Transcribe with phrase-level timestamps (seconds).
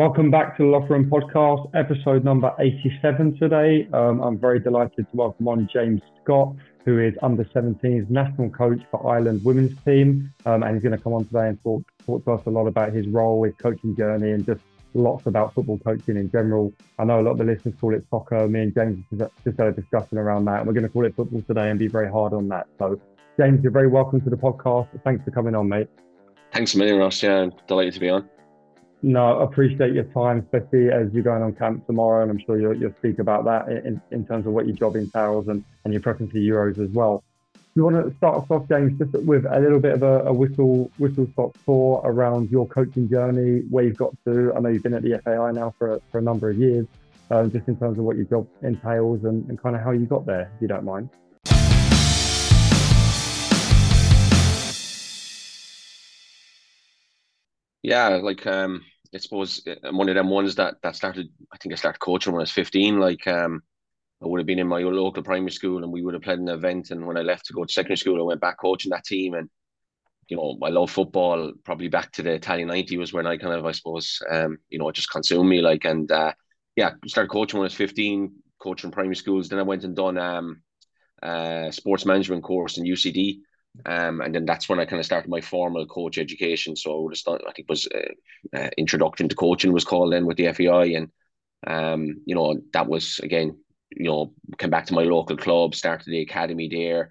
[0.00, 3.86] Welcome back to the Locker Room Podcast, episode number 87 today.
[3.92, 6.56] Um, I'm very delighted to welcome on James Scott,
[6.86, 10.32] who is under 17s national coach for Ireland women's team.
[10.46, 12.66] Um, and he's going to come on today and talk, talk to us a lot
[12.66, 14.62] about his role, his coaching journey, and just
[14.94, 16.72] lots about football coaching in general.
[16.98, 18.48] I know a lot of the listeners call it soccer.
[18.48, 20.60] Me and James just had a discussion around that.
[20.60, 22.68] And we're going to call it football today and be very hard on that.
[22.78, 22.98] So,
[23.38, 24.88] James, you're very welcome to the podcast.
[25.04, 25.88] Thanks for coming on, mate.
[26.54, 27.22] Thanks a million, Ross.
[27.22, 28.26] Yeah, I'm delighted to be on.
[29.02, 32.76] No, appreciate your time, especially as you're going on camp tomorrow, and I'm sure you'll,
[32.76, 36.02] you'll speak about that in, in terms of what your job entails and, and your
[36.02, 37.24] preference for Euros as well.
[37.74, 40.32] We want to start us off, James, just with a little bit of a, a
[40.32, 44.52] whistle whistle stop tour around your coaching journey, where you've got to.
[44.54, 46.86] I know you've been at the FAI now for, for a number of years,
[47.30, 50.04] um, just in terms of what your job entails and, and kind of how you
[50.04, 51.08] got there, if you don't mind.
[57.82, 58.82] Yeah, like um,
[59.14, 61.28] I suppose uh, I'm one of them ones that that started.
[61.52, 62.98] I think I started coaching when I was 15.
[62.98, 63.62] Like um,
[64.22, 66.48] I would have been in my local primary school, and we would have played an
[66.48, 66.90] event.
[66.90, 69.34] And when I left to go to secondary school, I went back coaching that team.
[69.34, 69.50] And
[70.28, 71.52] you know, I love football.
[71.64, 74.78] Probably back to the Italia '90 was when I kind of, I suppose, um, you
[74.78, 75.62] know, it just consumed me.
[75.62, 76.32] Like, and uh,
[76.76, 79.48] yeah, started coaching when I was 15, coaching primary schools.
[79.48, 80.62] Then I went and done um,
[81.22, 83.40] uh, sports management course in UCD
[83.86, 86.76] um, and then that's when I kind of started my formal coach education.
[86.76, 89.84] So I would have started, I think it was uh, uh, introduction to coaching was
[89.84, 91.10] called in with the FAI, and
[91.66, 93.56] um, you know that was again,
[93.90, 97.10] you know, came back to my local club, started the academy there.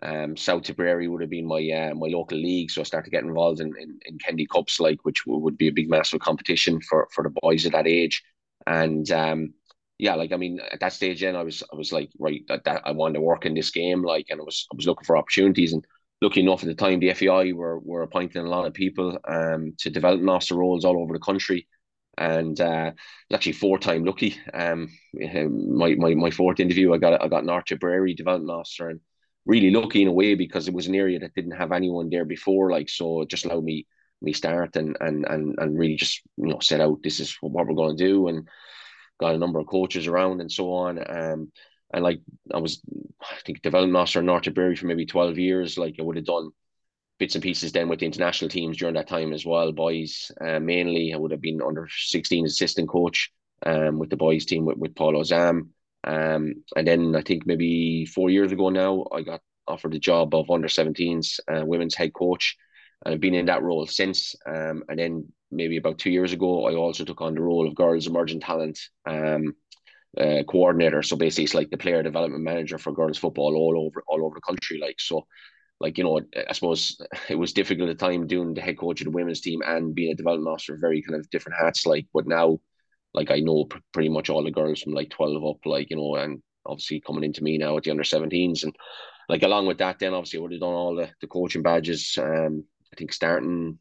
[0.00, 3.28] Um, South Tipperary would have been my uh, my local league, so I started getting
[3.28, 7.08] involved in, in, in Kennedy Cups, like which would be a big massive competition for
[7.12, 8.22] for the boys at that age,
[8.66, 9.54] and um,
[9.98, 12.64] yeah, like I mean, at that stage, then I was I was like, right, that,
[12.64, 15.04] that I wanted to work in this game, like, and I was I was looking
[15.04, 15.84] for opportunities, and
[16.20, 19.74] lucky enough at the time, the FAI were were appointing a lot of people um,
[19.78, 21.68] to development officer roles all over the country.
[22.16, 22.92] And uh,
[23.32, 24.36] actually four time lucky.
[24.52, 29.00] Um, my, my my fourth interview, I got I got North Tipperary development officer, and
[29.46, 32.24] really lucky in a way because it was an area that didn't have anyone there
[32.24, 32.72] before.
[32.72, 33.86] Like so, it just allowed me
[34.20, 37.66] me start and and and and really just you know set out this is what
[37.66, 38.48] we're going to do and
[39.20, 40.98] got a number of coaches around and so on.
[41.08, 41.52] Um,
[41.92, 42.20] and like
[42.52, 42.80] I was,
[43.22, 45.78] I think development officer in North Tipperary for maybe twelve years.
[45.78, 46.50] Like I would have done
[47.18, 49.72] bits and pieces then with the international teams during that time as well.
[49.72, 53.30] Boys, uh, mainly I would have been under sixteen assistant coach
[53.66, 55.68] um, with the boys team with with Paul Osam.
[56.04, 60.34] Um, and then I think maybe four years ago now, I got offered the job
[60.34, 62.56] of under 17s uh, women's head coach.
[63.04, 64.34] And I've been in that role since.
[64.46, 67.74] Um, and then maybe about two years ago, I also took on the role of
[67.74, 68.78] girls emerging talent.
[69.06, 69.54] Um,
[70.16, 71.02] uh, coordinator.
[71.02, 74.34] So basically, it's like the player development manager for girls football all over all over
[74.34, 74.78] the country.
[74.80, 75.26] Like so,
[75.80, 76.98] like you know, I suppose
[77.28, 79.94] it was difficult at the time doing the head coach of the women's team and
[79.94, 81.86] being a development officer, very kind of different hats.
[81.86, 82.58] Like, but now,
[83.14, 85.96] like I know pr- pretty much all the girls from like twelve up, like you
[85.96, 88.76] know, and obviously coming into me now at the under 17s and
[89.28, 92.18] like along with that then obviously I would have done all the, the coaching badges
[92.20, 93.78] um I think starting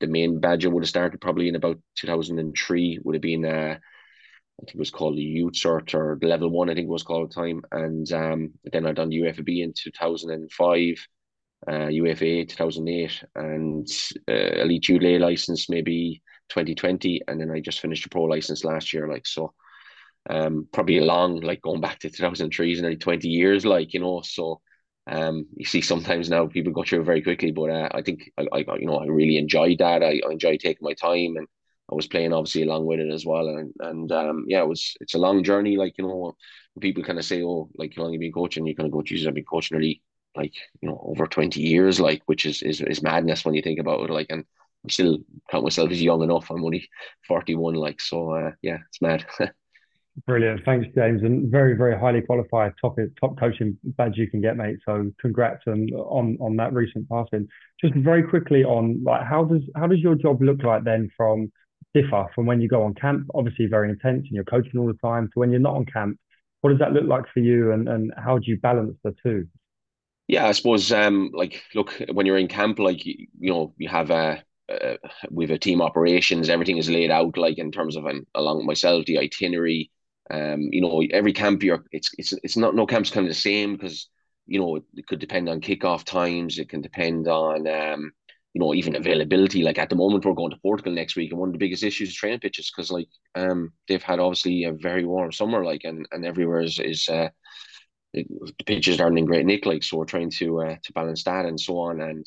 [0.00, 3.78] the main badge would have started probably in about 2003 would have been uh
[4.60, 7.02] I think it was called the youth cert or level one, I think it was
[7.02, 7.62] called at the time.
[7.72, 11.06] And um, then I done the UEFA B in 2005,
[11.68, 13.88] uh, UEFA A 2008, and
[14.28, 17.20] uh, Elite Youth license maybe 2020.
[17.28, 19.06] And then I just finished a pro license last year.
[19.08, 19.52] Like, so
[20.30, 24.00] um, probably a long, like going back to 2003 is nearly 20 years, like, you
[24.00, 24.60] know, so
[25.06, 28.46] um, you see sometimes now people go through very quickly, but uh, I think I,
[28.52, 30.02] I, you know, I really enjoyed that.
[30.02, 31.46] I, I enjoyed taking my time and
[31.90, 34.96] I was playing obviously along with it as well, and and um, yeah, it was
[35.00, 35.76] it's a long journey.
[35.76, 36.36] Like you know,
[36.80, 39.02] people kind of say, oh, like how long you been coaching, you kind of go,
[39.02, 40.02] Jesus, I've been coaching nearly
[40.34, 43.78] like you know over twenty years, like which is is is madness when you think
[43.78, 44.12] about it.
[44.12, 44.44] Like, and
[44.84, 45.18] I still
[45.50, 46.50] count myself as young enough.
[46.50, 46.88] I'm only
[47.26, 48.32] forty one, like so.
[48.32, 49.24] Uh, yeah, it's mad.
[50.24, 54.56] Brilliant, thanks, James, and very, very highly qualified top top coaching badge you can get,
[54.56, 54.78] mate.
[54.86, 57.46] So congrats on on on that recent passing.
[57.80, 61.52] Just very quickly on like how does how does your job look like then from
[61.94, 63.28] differ from when you go on camp?
[63.34, 65.28] Obviously, very intense and you're coaching all the time.
[65.28, 66.18] To when you're not on camp,
[66.60, 69.46] what does that look like for you, and and how do you balance the two?
[70.28, 73.88] Yeah, I suppose um like look when you're in camp, like you, you know you
[73.88, 74.96] have a uh,
[75.38, 76.48] have a team operations.
[76.48, 79.90] Everything is laid out like in terms of an, along myself the itinerary.
[80.28, 83.34] Um, you know every camp you're it's it's it's not no camp's kind of the
[83.40, 84.08] same because
[84.46, 86.58] you know it could depend on kickoff times.
[86.58, 88.12] It can depend on um
[88.56, 89.62] you know, even availability.
[89.62, 91.82] Like at the moment, we're going to Portugal next week, and one of the biggest
[91.82, 95.82] issues is training pitches because like um they've had obviously a very warm summer, like
[95.84, 97.28] and and everywhere is is uh,
[98.14, 98.24] the
[98.64, 101.60] pitches aren't in great nick, like so we're trying to uh, to balance that and
[101.60, 102.00] so on.
[102.00, 102.24] And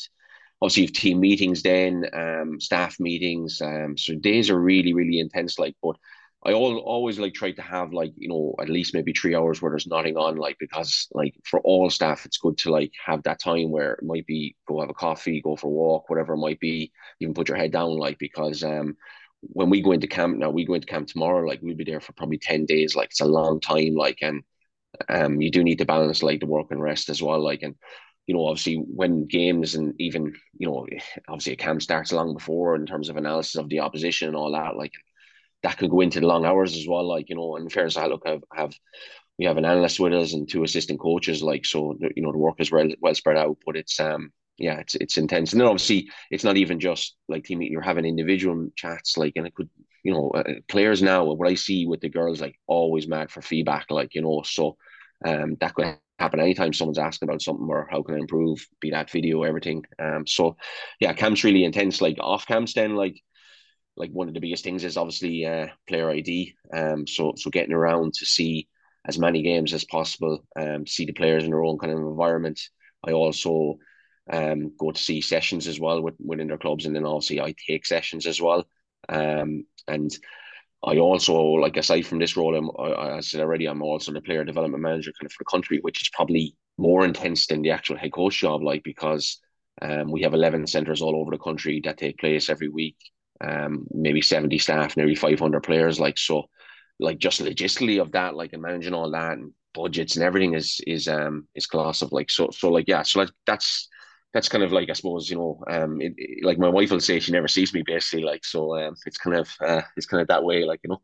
[0.61, 3.59] obviously you've team meetings then, um, staff meetings.
[3.59, 5.57] Um, so days are really, really intense.
[5.57, 5.95] Like, but
[6.45, 9.61] I all, always like try to have like, you know, at least maybe three hours
[9.61, 13.23] where there's nothing on, like, because like for all staff, it's good to like have
[13.23, 16.33] that time where it might be go have a coffee, go for a walk, whatever
[16.33, 18.95] it might be, even put your head down, like, because, um,
[19.41, 21.99] when we go into camp now, we go into camp tomorrow, like we'll be there
[22.01, 24.41] for probably 10 days, like it's a long time, like, and,
[25.09, 27.75] um, you do need to balance like the work and rest as well, like, and,
[28.27, 30.87] you know, obviously when games and even, you know,
[31.27, 34.51] obviously a camp starts long before in terms of analysis of the opposition and all
[34.53, 34.93] that, like
[35.63, 37.07] that could go into the long hours as well.
[37.07, 38.73] Like, you know, and fairness, I look, I've, have,
[39.37, 42.37] we have an analyst with us and two assistant coaches, like, so, you know, the
[42.37, 45.51] work is well, well spread out, but it's, um, yeah, it's, it's intense.
[45.51, 49.47] And then obviously it's not even just like team, you're having individual chats, like, and
[49.47, 49.69] it could,
[50.03, 53.41] you know, uh, players now, what I see with the girls, like always mad for
[53.41, 54.77] feedback, like, you know, so,
[55.25, 58.91] um, that could happen anytime someone's asking about something or how can I improve, be
[58.91, 59.85] that video, everything.
[59.97, 60.57] Um, so
[60.99, 62.01] yeah, camp's really intense.
[62.01, 63.21] Like off camps, then like
[63.99, 66.55] like one of the biggest things is obviously uh, player ID.
[66.73, 68.67] Um, so so getting around to see
[69.05, 72.59] as many games as possible, um, see the players in their own kind of environment.
[73.05, 73.77] I also
[74.31, 77.53] um go to see sessions as well with, within their clubs, and then obviously I
[77.67, 78.65] take sessions as well.
[79.09, 80.11] Um, and
[80.83, 84.21] I also like aside from this role, I'm, I, I said already, I'm also the
[84.21, 87.71] player development manager kind of for the country, which is probably more intense than the
[87.71, 89.39] actual head coach job, like because
[89.81, 92.95] um, we have 11 centres all over the country that take place every week,
[93.41, 96.49] um, maybe 70 staff, nearly 500 players, like so,
[96.99, 100.81] like just logistically of that, like and managing all that and budgets and everything is
[100.87, 103.87] is um is colossal, like so so like yeah, so like that's
[104.33, 106.99] that's kind of like I suppose you know, um, it, it, like my wife will
[106.99, 108.77] say she never sees me basically, like so.
[108.77, 111.01] Um, it's kind of uh, it's kind of that way, like you know.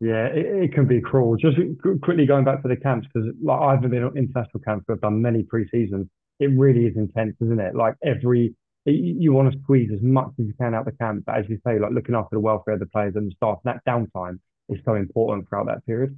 [0.00, 1.36] Yeah, it, it can be cruel.
[1.36, 4.84] Just quickly going back to the camps because like I haven't been on international camps,
[4.86, 6.06] but I've done many pre-seasons.
[6.38, 7.74] It really is intense, isn't it?
[7.74, 8.54] Like every
[8.90, 11.58] you want to squeeze as much as you can out the camp, but as you
[11.66, 14.38] say, like looking after the welfare of the players and the staff, that downtime
[14.68, 16.16] is so important throughout that period.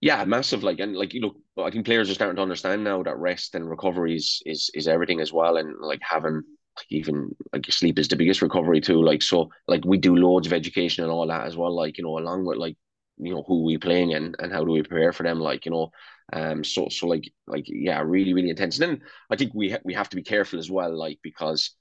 [0.00, 0.62] Yeah, massive.
[0.62, 3.54] Like and like you know, I think players are starting to understand now that rest
[3.54, 6.42] and recovery is is, is everything as well, and like having
[6.88, 9.02] even like sleep is the biggest recovery too.
[9.02, 11.74] Like so, like we do loads of education and all that as well.
[11.74, 12.76] Like you know, along with like
[13.18, 15.38] you know who we playing and and how do we prepare for them.
[15.38, 15.90] Like you know,
[16.32, 18.78] um, so so like like yeah, really really intense.
[18.80, 21.72] And then I think we ha- we have to be careful as well, like because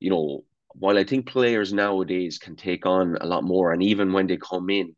[0.00, 0.44] you know
[0.78, 4.36] while I think players nowadays can take on a lot more, and even when they
[4.36, 4.94] come in,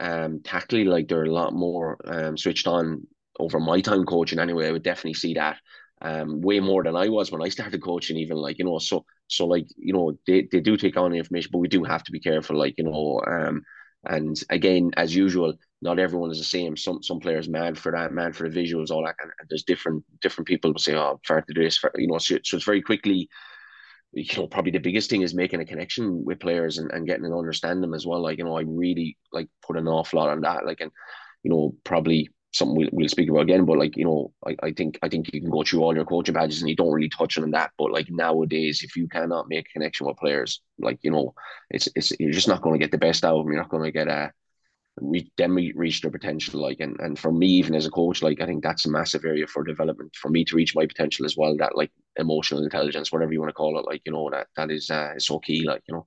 [0.00, 3.06] um, tactically, like they're a lot more um, switched on
[3.38, 4.38] over my time coaching.
[4.38, 5.58] Anyway, I would definitely see that
[6.02, 8.16] um, way more than I was when I started coaching.
[8.16, 11.50] Even like you know, so so like you know, they, they do take on information,
[11.52, 12.56] but we do have to be careful.
[12.56, 13.62] Like you know, um,
[14.04, 16.76] and again, as usual, not everyone is the same.
[16.76, 19.16] Some some players mad for that, mad for the visuals, all that.
[19.20, 22.18] And, and there's different different people will say, "Oh, fair to do this," you know.
[22.18, 23.28] So, so it's very quickly
[24.12, 27.24] you know, probably the biggest thing is making a connection with players and, and getting
[27.24, 28.22] to understand them as well.
[28.22, 30.64] Like, you know, I really like put an awful lot on that.
[30.64, 30.90] Like, and,
[31.42, 34.72] you know, probably something we'll, we'll speak about again, but like, you know, I, I
[34.72, 37.10] think, I think you can go through all your coaching badges and you don't really
[37.10, 37.70] touch on that.
[37.76, 41.34] But like nowadays, if you cannot make a connection with players, like, you know,
[41.70, 43.52] it's, it's, you're just not going to get the best out of them.
[43.52, 44.32] You're not going to get a,
[45.00, 48.40] reach them reach their potential like and, and for me even as a coach like
[48.40, 51.36] I think that's a massive area for development for me to reach my potential as
[51.36, 54.48] well that like emotional intelligence whatever you want to call it like you know that
[54.56, 56.06] that is uh, is so key like you know.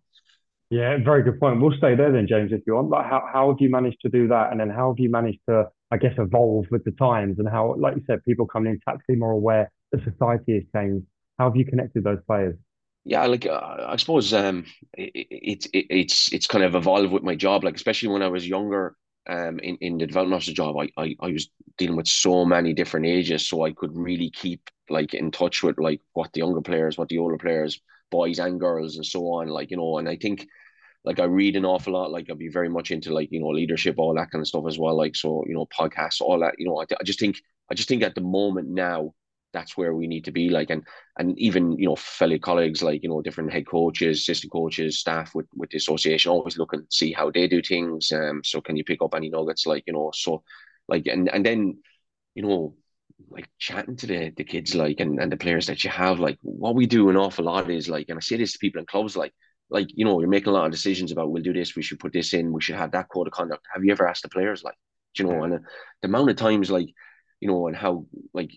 [0.69, 1.61] Yeah very good point.
[1.61, 2.89] We'll stay there then James if you want.
[2.89, 4.51] But how, how have you managed to do that?
[4.51, 7.39] And then how have you managed to I guess evolve with the times?
[7.39, 11.05] And how like you said people coming in tactically more aware the society has changed.
[11.37, 12.55] How have you connected those players
[13.03, 17.23] yeah, like uh, I suppose um, it's it, it, it's it's kind of evolved with
[17.23, 17.63] my job.
[17.63, 18.95] Like especially when I was younger,
[19.27, 22.73] um, in in the development officer job, I, I I was dealing with so many
[22.73, 26.61] different ages, so I could really keep like in touch with like what the younger
[26.61, 27.81] players, what the older players,
[28.11, 29.47] boys and girls, and so on.
[29.47, 30.45] Like you know, and I think
[31.05, 32.11] like I read an awful lot.
[32.11, 34.65] Like I'd be very much into like you know leadership, all that kind of stuff
[34.67, 34.95] as well.
[34.97, 36.55] Like so, you know, podcasts, all that.
[36.59, 37.37] You know, I, I just think
[37.71, 39.13] I just think at the moment now
[39.53, 40.83] that's where we need to be like and
[41.17, 45.35] and even you know fellow colleagues like you know different head coaches assistant coaches staff
[45.35, 48.75] with with the association always look and see how they do things um so can
[48.75, 50.43] you pick up any nuggets like you know so
[50.87, 51.77] like and and then
[52.35, 52.75] you know
[53.29, 56.37] like chatting to the the kids like and, and the players that you have like
[56.41, 58.85] what we do an awful lot is like and I say this to people in
[58.85, 59.33] clubs like
[59.69, 61.99] like you know you're making a lot of decisions about we'll do this we should
[61.99, 63.65] put this in we should have that code of conduct.
[63.73, 64.75] Have you ever asked the players like
[65.17, 65.59] you know and the,
[66.01, 66.87] the amount of times like
[67.39, 68.51] you know and how like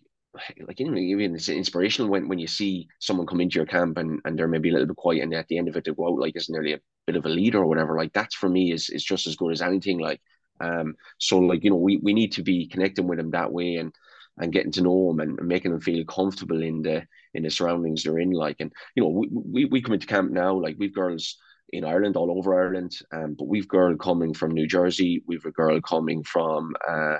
[0.67, 4.21] like know, even it's inspirational when, when you see someone come into your camp and,
[4.25, 6.09] and they're maybe a little bit quiet and at the end of it they go
[6.09, 7.97] out like is nearly a bit of a leader or whatever.
[7.97, 9.99] Like that's for me is is just as good as anything.
[9.99, 10.21] Like
[10.61, 13.77] um so like you know we, we need to be connecting with them that way
[13.77, 13.93] and
[14.39, 18.03] and getting to know them and making them feel comfortable in the in the surroundings
[18.03, 18.31] they're in.
[18.31, 21.37] Like, and you know, we we, we come into camp now, like we've girls
[21.71, 25.51] in Ireland, all over Ireland, um, but we've girl coming from New Jersey, we've a
[25.51, 27.17] girl coming from uh,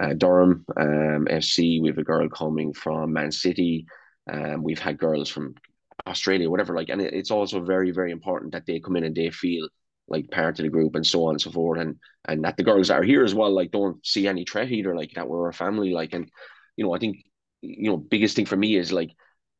[0.00, 3.86] uh, Durham um, FC, we've a girl coming from Man City,
[4.30, 5.54] um, we've had girls from
[6.06, 6.74] Australia, whatever.
[6.74, 9.68] Like, and it's also very, very important that they come in and they feel
[10.08, 12.64] like part of the group and so on and so forth, and and that the
[12.64, 15.48] girls that are here as well, like, don't see any threat either, like that we're
[15.48, 16.30] a family, like, and
[16.76, 17.18] you know, I think
[17.62, 19.10] you know, biggest thing for me is like,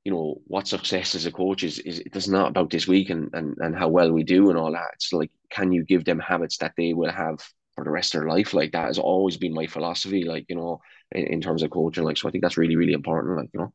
[0.05, 3.31] you know, what success as a coach is is it's not about this week and
[3.35, 4.91] and and how well we do and all that.
[4.95, 7.39] It's like, can you give them habits that they will have
[7.81, 8.53] for the rest of their life?
[8.55, 10.81] Like that has always been my philosophy, like you know,
[11.13, 12.05] in, in terms of coaching.
[12.05, 13.37] Like, so I think that's really, really important.
[13.37, 13.73] Like, you know.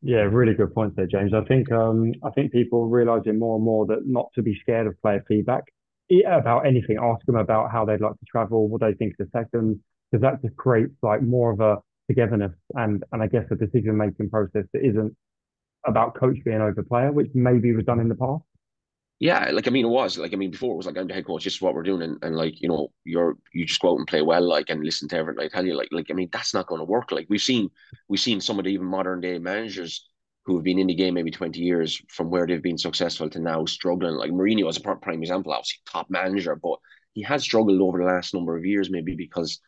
[0.00, 1.34] Yeah, really good point there, James.
[1.34, 4.86] I think um, I think people realizing more and more that not to be scared
[4.86, 5.64] of player feedback
[6.26, 6.98] about anything.
[7.02, 9.80] Ask them about how they'd like to travel, what they think of the second,
[10.10, 13.96] because that just creates like more of a togetherness and and I guess a decision
[13.96, 15.14] making process that isn't
[15.86, 18.44] about coach being over player, which maybe was done in the past.
[19.20, 21.14] Yeah, like I mean, it was like I mean, before it was like I'm the
[21.14, 21.42] head coach.
[21.42, 23.98] This is what we're doing, and, and like you know, you're you just go out
[23.98, 25.74] and play well, like and listen to everything I tell you.
[25.74, 27.10] Like like I mean, that's not going to work.
[27.10, 27.68] Like we've seen
[28.08, 30.08] we've seen some of the even modern day managers
[30.44, 33.40] who have been in the game maybe 20 years from where they've been successful to
[33.40, 34.14] now struggling.
[34.14, 36.78] Like Mourinho was a prime example, obviously top manager, but
[37.12, 39.58] he has struggled over the last number of years, maybe because,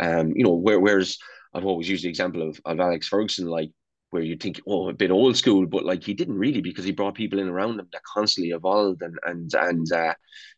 [0.00, 1.16] um, you know, where whereas
[1.54, 3.70] I've always used the example of, of Alex Ferguson, like
[4.16, 6.92] where you think, oh, a bit old school, but like he didn't really because he
[6.92, 10.14] brought people in around him that constantly evolved and and and uh,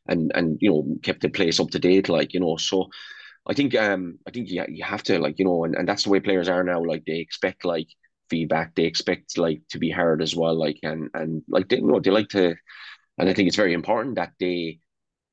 [0.09, 2.57] and and you know kept the place up to date, like you know.
[2.57, 2.89] So
[3.49, 6.05] I think um I think yeah you have to like you know, and, and that's
[6.05, 6.83] the way players are now.
[6.85, 7.89] Like they expect like
[8.31, 8.75] feedback.
[8.77, 10.57] They expect like to be heard as well.
[10.59, 12.57] Like and and like they you know they like to,
[13.19, 14.81] and I think it's very important that they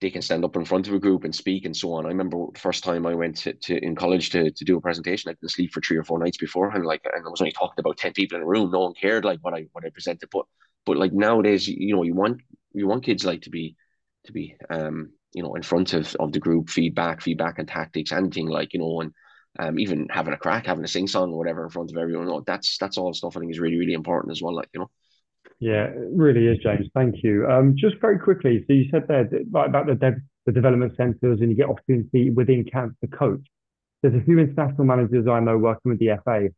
[0.05, 2.05] they can stand up in front of a group and speak and so on.
[2.05, 4.81] I remember the first time I went to, to in college to, to do a
[4.81, 6.85] presentation, I didn't sleep for three or four nights beforehand.
[6.85, 8.69] Like, and I was only talking about ten people in a room.
[8.69, 10.29] No one cared like what I what I presented.
[10.31, 10.45] But
[10.85, 12.39] but like nowadays, you know, you want
[12.71, 13.75] you want kids like to be
[14.25, 18.11] to be um you know in front of of the group, feedback, feedback and tactics,
[18.11, 19.11] anything like you know, and
[19.57, 22.27] um, even having a crack, having a sing song or whatever in front of everyone.
[22.27, 24.53] No, that's that's all stuff I think is really really important as well.
[24.55, 24.91] Like you know.
[25.59, 26.87] Yeah, it really is, James.
[26.93, 27.47] Thank you.
[27.47, 31.39] Um, just very quickly, so you said there like, about the dev, the development centres,
[31.39, 33.41] and you get opportunity within camp to coach.
[34.01, 36.49] There's a few international managers I know working with the FA,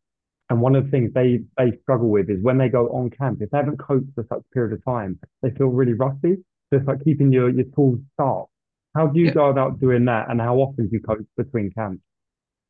[0.49, 3.41] and one of the things they they struggle with is when they go on camp,
[3.41, 6.35] if they haven't coached for such a period of time, they feel really rusty.
[6.69, 8.47] So it's like keeping your your tools sharp.
[8.95, 9.33] How do you yeah.
[9.33, 12.01] go about doing that, and how often do you coach between camps?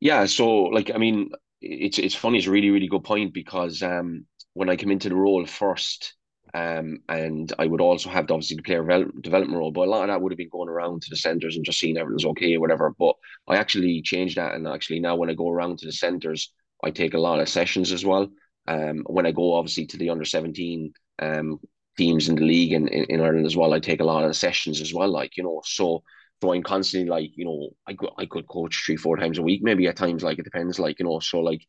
[0.00, 1.30] Yeah, so like I mean,
[1.62, 2.38] it's it's funny.
[2.38, 6.14] It's a really really good point because um, when I came into the role first,
[6.54, 8.82] um, and I would also have obviously the player
[9.20, 11.56] development role, but a lot of that would have been going around to the centres
[11.56, 12.94] and just seeing everything's okay or whatever.
[12.98, 13.14] But
[13.48, 16.52] I actually changed that, and actually now when I go around to the centres,
[16.84, 18.28] I take a lot of sessions as well.
[18.66, 21.58] Um, when I go obviously to the under seventeen um
[21.96, 24.36] teams in the league and in, in Ireland as well, I take a lot of
[24.36, 25.08] sessions as well.
[25.10, 26.02] Like you know, so
[26.40, 29.42] so I'm constantly like, you know, I could I could coach three, four times a
[29.42, 31.62] week, maybe at times, like it depends, like, you know, so like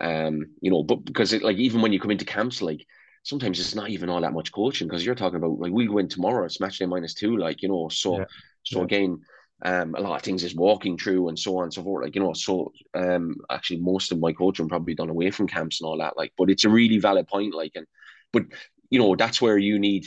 [0.00, 2.84] um, you know, but because it like even when you come into camps, like
[3.22, 5.98] sometimes it's not even all that much coaching because you're talking about like we go
[5.98, 8.24] in tomorrow, it's match day minus two, like, you know, so yeah.
[8.64, 8.84] so yeah.
[8.84, 9.20] again,
[9.64, 12.04] um, a lot of things is walking through and so on and so forth.
[12.04, 15.80] Like, you know, so um actually most of my coaching probably done away from camps
[15.80, 17.86] and all that, like, but it's a really valid point, like and
[18.32, 18.44] but
[18.90, 20.06] you know, that's where you need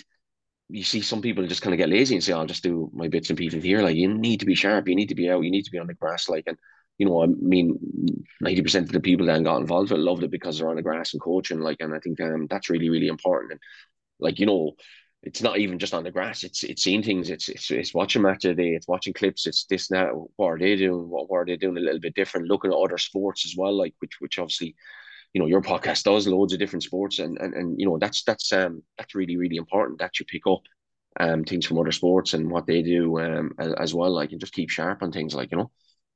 [0.69, 3.07] you see some people just kind of get lazy and say, I'll just do my
[3.07, 3.81] bits and pieces here.
[3.81, 5.77] Like you need to be sharp, you need to be out, you need to be
[5.79, 6.27] on the grass.
[6.27, 6.57] Like, and
[6.97, 10.57] you know, I mean, 90% of the people that got involved with loved it because
[10.59, 11.59] they're on the grass and coaching.
[11.59, 13.53] Like, and I think um, that's really, really important.
[13.53, 13.61] And
[14.19, 14.75] like, you know,
[15.23, 16.43] it's not even just on the grass.
[16.43, 17.29] It's it's seeing things.
[17.29, 18.69] It's it's, it's watching match of the day.
[18.75, 19.47] It's watching clips.
[19.47, 20.27] It's this now.
[20.35, 21.09] What are they doing?
[21.09, 22.47] What, what are they doing a little bit different?
[22.47, 24.75] Looking at other sports as well, like which which obviously
[25.33, 28.23] you know your podcast does loads of different sports and and, and you know that's
[28.23, 30.61] that's um that's really really important that you pick up
[31.19, 34.53] um things from other sports and what they do um as well like and just
[34.53, 35.69] keep sharp on things like you know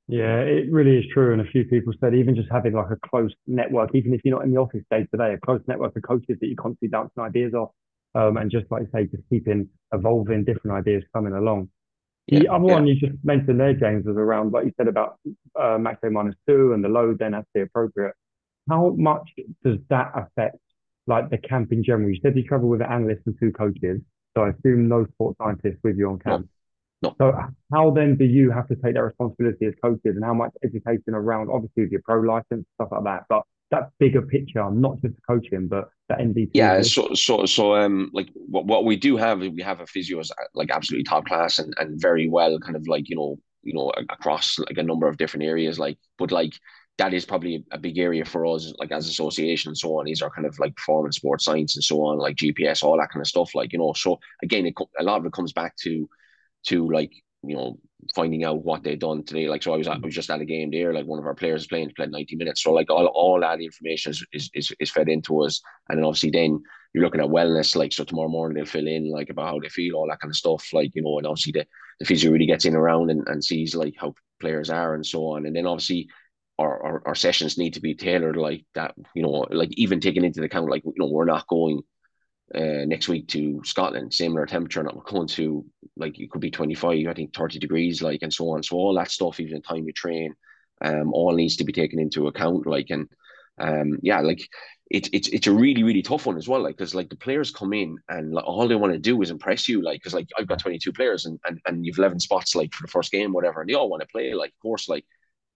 [0.09, 3.07] yeah it really is true and a few people said even just having like a
[3.07, 5.95] close network even if you're not in the office day to day a close network
[5.95, 7.69] of coaches that you constantly bouncing ideas off
[8.15, 11.69] um and just like you say just keeping evolving different ideas coming along
[12.27, 12.73] the other yeah.
[12.73, 15.17] one you just mentioned there, James, was around what you said about
[15.59, 18.13] uh, match day minus two and the load then has to be appropriate
[18.69, 19.29] how much
[19.63, 20.57] does that affect
[21.07, 22.09] like the camp in general?
[22.09, 23.99] You said you travel with an analyst and two coaches,
[24.37, 26.47] so I assume no sports scientists with you on camp.
[27.01, 27.15] No.
[27.19, 27.33] So
[27.71, 31.13] how then do you have to take that responsibility as coaches, and how much education
[31.13, 35.15] around obviously with your pro license stuff like that, but that bigger picture, not just
[35.27, 36.51] coaching, but the NDT.
[36.53, 40.19] Yeah, so so so um like what, what we do have we have a physio
[40.19, 43.73] is like absolutely top class and, and very well kind of like you know you
[43.73, 46.53] know across like a number of different areas like but like
[46.97, 50.05] that is probably a big area for us, like as association and so on.
[50.05, 53.09] These are kind of like performance sports science and so on, like GPS, all that
[53.09, 53.55] kind of stuff.
[53.55, 56.09] Like you know, so again, it, a lot of it comes back to
[56.67, 57.11] to like
[57.43, 57.79] you know
[58.15, 59.47] finding out what they've done today.
[59.47, 60.93] Like so, I was I was just at a game there.
[60.93, 62.63] Like one of our players playing played ninety minutes.
[62.63, 66.05] So like all all that information is, is is, is fed into us, and then
[66.05, 66.61] obviously then
[66.93, 67.75] you're looking at wellness.
[67.75, 70.31] Like so, tomorrow morning they'll fill in like about how they feel, all that kind
[70.31, 70.67] of stuff.
[70.73, 71.65] Like you know, and obviously the
[71.99, 75.27] the physio really gets in around and, and sees like how players are and so
[75.27, 76.07] on, and then obviously
[76.59, 80.25] our, our, our sessions need to be tailored like that, you know, like even taking
[80.25, 81.81] into account, like, you know, we're not going
[82.53, 85.65] uh, next week to Scotland, similar temperature, not we're going to
[85.97, 88.63] like it could be 25, I think 30 degrees, like and so on.
[88.63, 90.33] So all that stuff, even the time you train,
[90.81, 92.65] um, all needs to be taken into account.
[92.65, 93.07] Like and
[93.59, 94.41] um, yeah, like
[94.89, 96.61] it's it's it's a really really tough one as well.
[96.63, 99.29] Like because like the players come in and like all they want to do is
[99.29, 99.81] impress you.
[99.83, 102.83] Like because like I've got 22 players and, and and you've 11 spots like for
[102.83, 104.33] the first game, whatever, and they all want to play.
[104.33, 105.05] Like of course, like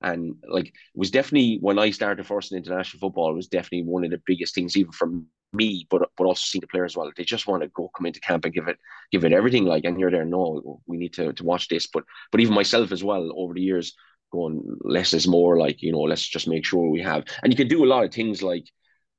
[0.02, 3.84] and like it was definitely when I started first in international football, it was definitely
[3.84, 6.98] one of the biggest things, even from me, but but also seeing the players as
[6.98, 7.12] well.
[7.16, 8.78] They just want to go come into camp and give it
[9.12, 9.66] give it everything.
[9.66, 11.88] Like, and you're there, no, we need to to watch this.
[11.88, 13.94] But but even myself as well over the years,
[14.32, 15.58] going less is more.
[15.58, 17.26] Like you know, let's just make sure we have.
[17.44, 18.66] And you can do a lot of things like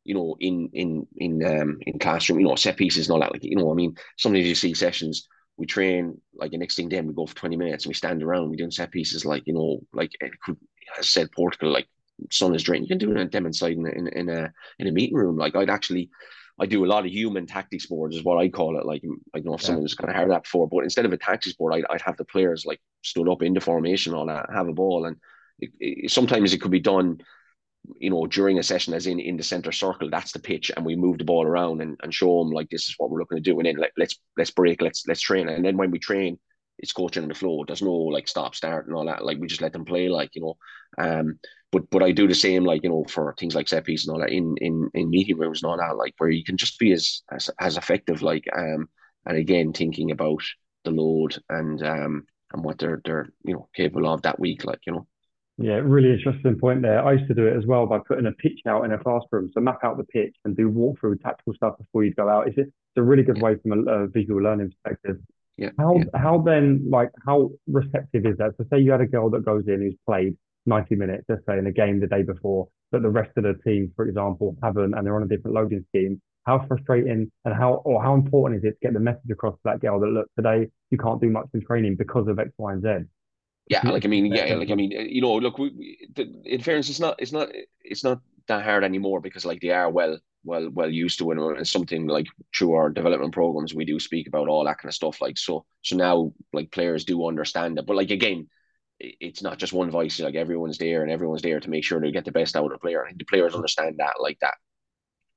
[0.05, 3.33] you know in in in um in classroom, you know, set pieces and all that.
[3.33, 6.89] Like you know, I mean, sometimes you see sessions we train like the next thing
[6.89, 9.45] then we go for 20 minutes and we stand around we doing set pieces like
[9.47, 10.57] you know like it could
[10.97, 11.89] has said Portugal, like
[12.31, 12.85] sun is draining.
[12.85, 15.37] You can do it them inside in, in, in a in a meeting room.
[15.37, 16.11] Like I'd actually
[16.59, 18.87] I do a lot of human tactics boards, is what I call it.
[18.87, 19.03] Like
[19.35, 19.67] I don't know if yeah.
[19.67, 22.17] someone's kind of heard that before, but instead of a tactics board, I'd, I'd have
[22.17, 25.17] the players like stood up into formation on that, have a ball, and
[25.59, 27.19] it, it, sometimes it could be done,
[27.99, 30.09] you know, during a session, as in in the center circle.
[30.11, 32.89] That's the pitch, and we move the ball around and, and show them like this
[32.89, 35.49] is what we're looking to do, and then let, let's let's break, let's let's train,
[35.49, 36.39] and then when we train,
[36.79, 37.65] it's coaching on the floor.
[37.67, 39.25] There's no like stop start and all that.
[39.25, 40.57] Like we just let them play, like you know.
[40.99, 41.39] Um,
[41.73, 44.15] but but I do the same, like you know, for things like set piece and
[44.15, 46.79] all that in in in meeting rooms and all that, like where you can just
[46.79, 48.89] be as as, as effective, like um,
[49.27, 50.43] and again thinking about
[50.85, 54.81] the load and um and what they're they're you know capable of that week, like
[54.87, 55.07] you know.
[55.57, 57.05] Yeah, really interesting point there.
[57.05, 59.51] I used to do it as well by putting a pitch out in a classroom.
[59.55, 62.49] So map out the pitch and do walkthrough tactical stuff before you go out.
[62.49, 65.19] It's, it's a really good way from a, a visual learning perspective.
[65.57, 65.71] Yeah.
[65.79, 66.05] How yeah.
[66.21, 68.53] how then like how receptive is that?
[68.57, 70.37] So say you had a girl that goes in who's played
[70.67, 73.55] 90 minutes, let's say, in a game the day before, but the rest of the
[73.65, 76.21] team, for example, haven't and they're on a different loading scheme.
[76.45, 79.61] How frustrating and how or how important is it to get the message across to
[79.65, 82.73] that girl that look today you can't do much in training because of X, Y,
[82.73, 82.89] and Z?
[83.69, 86.09] Yeah, like I mean, yeah, like I mean, you know, look, we, we,
[86.45, 87.49] in fairness, it's not, it's not,
[87.83, 91.39] it's not that hard anymore because like they are well well well used to it
[91.39, 92.27] and something like
[92.57, 95.65] through our development programs we do speak about all that kind of stuff like so
[95.83, 97.87] so now like players do understand it.
[97.87, 98.49] But like again
[99.01, 102.13] it's not just one voice like everyone's there and everyone's there to make sure they
[102.13, 104.55] get the best out of the player the players understand that like that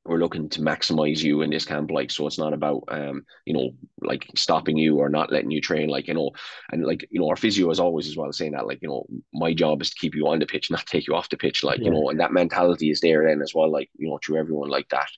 [0.08, 3.54] we're looking to maximize you in this camp like so it's not about um you
[3.54, 6.32] know like stopping you or not letting you train like you know
[6.72, 9.06] and like you know our physio is always as well saying that like you know
[9.34, 11.64] my job is to keep you on the pitch not take you off the pitch
[11.64, 11.86] like yeah.
[11.86, 14.70] you know and that mentality is there then as well like you know to everyone
[14.70, 15.10] like that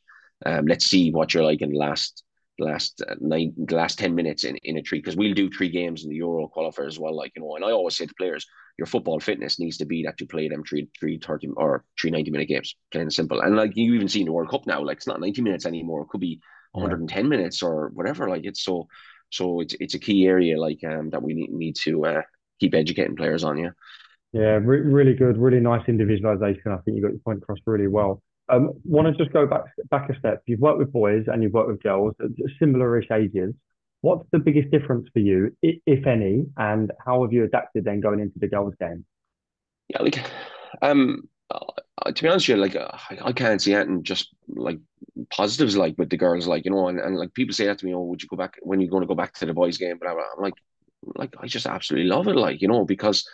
[0.45, 2.23] um let's see what you're like in the last
[2.58, 5.69] last uh, nine the last 10 minutes in, in a tree because we'll do three
[5.69, 8.13] games in the euro qualifier as well like you know and i always say to
[8.15, 8.45] players
[8.80, 12.10] your football fitness needs to be that you play them three three 30 or three
[12.10, 14.65] 90 minute games plain and simple and like you even see in the world cup
[14.65, 16.39] now like it's not 90 minutes anymore it could be
[16.72, 17.30] 110 yeah.
[17.30, 18.88] minutes or whatever like it's so
[19.30, 22.22] so it's it's a key area like um that we need, need to uh,
[22.60, 23.72] keep educating players on yeah
[24.32, 27.88] yeah re- really good really nice individualization i think you got your point across really
[27.88, 30.42] well um, want to just go back back a step.
[30.48, 33.54] You've worked with boys and you've worked with girls at similar-ish ages.
[34.01, 38.19] What's the biggest difference for you, if any, and how have you adapted then going
[38.19, 39.05] into the girls' game?
[39.89, 40.23] Yeah, like,
[40.81, 44.79] um, uh, to be honest with you, like, uh, I, can't see anything just like
[45.29, 47.85] positives like with the girls, like you know, and, and like people say that to
[47.85, 49.77] me, oh, would you go back when you're going to go back to the boys'
[49.77, 49.97] game?
[49.99, 50.53] But I'm like,
[51.15, 53.27] like I just absolutely love it, like you know, because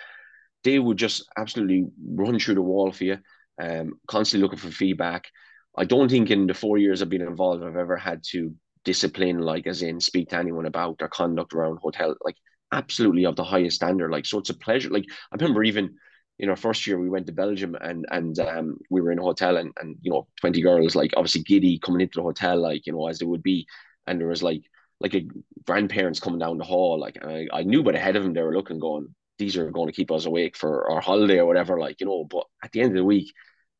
[0.63, 3.17] they would just absolutely run through the wall for you
[3.61, 5.29] um, constantly looking for feedback.
[5.77, 8.53] I don't think in the four years I've been involved, I've ever had to
[8.85, 12.37] discipline, like as in speak to anyone about their conduct around hotel, like
[12.71, 14.11] absolutely of the highest standard.
[14.11, 14.89] Like, so it's a pleasure.
[14.89, 15.95] Like, I remember even
[16.39, 19.23] in our first year, we went to Belgium and and um, we were in a
[19.23, 22.85] hotel and and you know, 20 girls, like obviously giddy coming into the hotel, like,
[22.85, 23.67] you know, as they would be.
[24.07, 24.63] And there was like
[24.99, 25.27] like a
[25.65, 28.55] grandparents coming down the hall, like I, I knew but ahead of them they were
[28.55, 31.99] looking, going, these are going to keep us awake for our holiday or whatever, like,
[31.99, 32.23] you know.
[32.23, 33.33] But at the end of the week,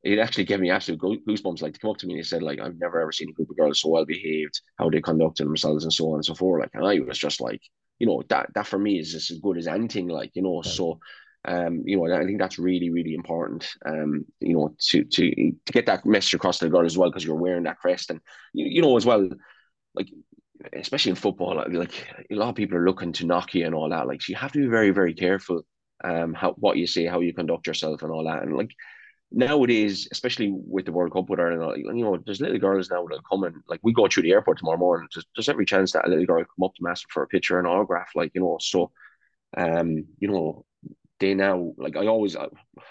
[0.05, 1.61] it actually gave me absolute goosebumps.
[1.61, 3.33] Like to come up to me and he said, like, I've never ever seen a
[3.33, 6.35] group of girls so well behaved, how they conducted themselves and so on and so
[6.35, 6.61] forth.
[6.61, 7.61] Like, and I was just like,
[7.99, 10.61] you know, that that for me is just as good as anything, like, you know.
[10.61, 10.99] So
[11.47, 13.69] Um, you know, I think that's really, really important.
[13.85, 15.23] Um, you know, to to
[15.65, 18.09] to get that message across to the girl as well, because you're wearing that crest,
[18.09, 18.19] and
[18.53, 19.29] you, you know as well,
[19.93, 20.09] like
[20.73, 21.95] especially in football, like
[22.31, 24.07] a lot of people are looking to knock you and all that.
[24.07, 25.61] Like, so you have to be very, very careful
[26.03, 28.41] um how what you say, how you conduct yourself, and all that.
[28.43, 28.71] And like
[29.31, 33.19] nowadays, especially with the World Cup with Ireland, you know, there's little girls now that
[33.29, 35.07] come and like we go through the airport tomorrow morning.
[35.13, 37.59] There's, there's every chance that a little girl come up to master for a picture
[37.59, 38.57] and autograph, like you know.
[38.61, 38.91] So,
[39.57, 40.65] um, you know,
[41.19, 42.47] they now like I always I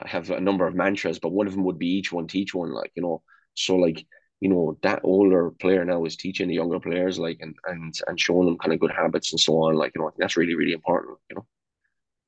[0.07, 2.73] have a number of mantras, but one of them would be each one teach one,
[2.73, 3.23] like you know.
[3.55, 4.05] So like
[4.40, 8.20] you know that older player now is teaching the younger players like and and and
[8.20, 9.77] showing them kind of good habits and so on.
[9.77, 11.18] Like you know, that's really really important.
[11.31, 11.47] You know.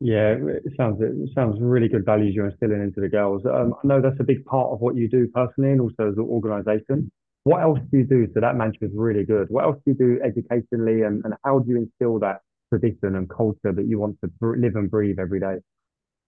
[0.01, 3.43] Yeah, it sounds it sounds really good values you're instilling into the girls.
[3.47, 6.19] Um, I know that's a big part of what you do personally and also as
[6.19, 7.11] an organisation.
[7.45, 8.29] What else do you do?
[8.35, 9.49] So that mantra is really good.
[9.49, 13.31] What else do you do educationally, and, and how do you instill that tradition and
[13.31, 15.59] culture that you want to live and breathe every day?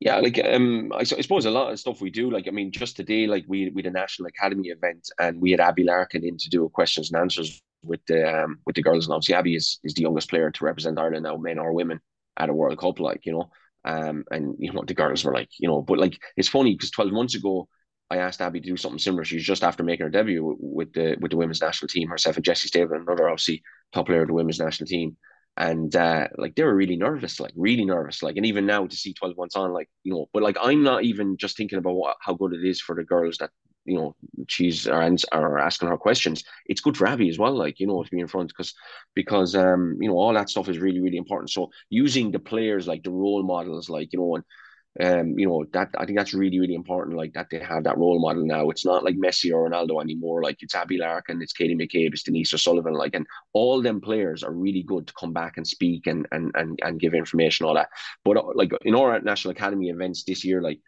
[0.00, 2.70] Yeah, like um, I, I, suppose a lot of stuff we do, like I mean,
[2.70, 6.24] just today, like we we had a national academy event, and we had Abbie Larkin
[6.24, 9.34] in to do a questions and answers with the um with the girls, and obviously
[9.34, 12.00] Abbie is is the youngest player to represent Ireland now, men or women,
[12.38, 13.50] at a World Cup, like you know,
[13.84, 16.90] um, and you know the girls were like, you know, but like it's funny because
[16.90, 17.68] twelve months ago,
[18.10, 19.24] I asked Abbie to do something similar.
[19.24, 22.44] She's just after making her debut with the with the women's national team, herself and
[22.44, 25.16] Jessie Stapleton, another obviously top player of the women's national team
[25.58, 28.96] and uh, like they were really nervous, like really nervous, like and even now to
[28.96, 31.94] see twelve months on, like you know, but like I'm not even just thinking about
[31.94, 33.50] what, how good it is for the girls that
[33.88, 34.16] you know
[34.48, 36.44] she's are, are asking her questions.
[36.66, 38.74] It's good for Abbie as well, like you know, to be in front because
[39.14, 41.50] because um you know all that stuff is really really important.
[41.50, 44.44] So using the players like the role models, like you know, and
[45.00, 47.16] um, you know, that I think that's really, really important.
[47.16, 48.68] Like that they have that role model now.
[48.70, 50.42] It's not like Messi or Ronaldo anymore.
[50.42, 52.94] Like it's Abbie Larkin, it's Katie McCabe, it's Denise O'Sullivan.
[52.94, 56.50] Like, and all them players are really good to come back and speak and and
[56.54, 57.90] and and give information, all that.
[58.24, 60.80] But uh, like in our National Academy events this year, like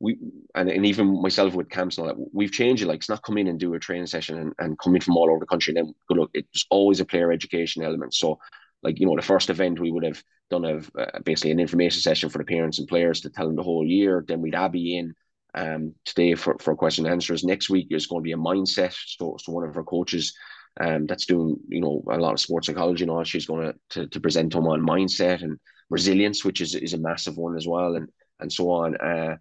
[0.00, 0.18] we
[0.54, 2.86] and, and even myself with camps and all that, we've changed it.
[2.86, 5.16] Like it's not come in and do a training session and, and come in from
[5.16, 5.72] all over the country.
[5.72, 8.14] And then good look, it's always a player education element.
[8.14, 8.38] So
[8.82, 12.00] like you know the first event we would have done a uh, basically an information
[12.00, 14.98] session for the parents and players to tell them the whole year then we'd Abbie
[14.98, 15.14] in
[15.54, 18.94] um today for, for question and answers next week is going to be a mindset
[19.18, 20.32] so, so one of our coaches
[20.80, 23.74] um that's doing you know a lot of sports psychology and all she's going to,
[23.90, 25.58] to, to present them on mindset and
[25.88, 28.08] resilience which is, is a massive one as well and
[28.38, 29.36] and so on uh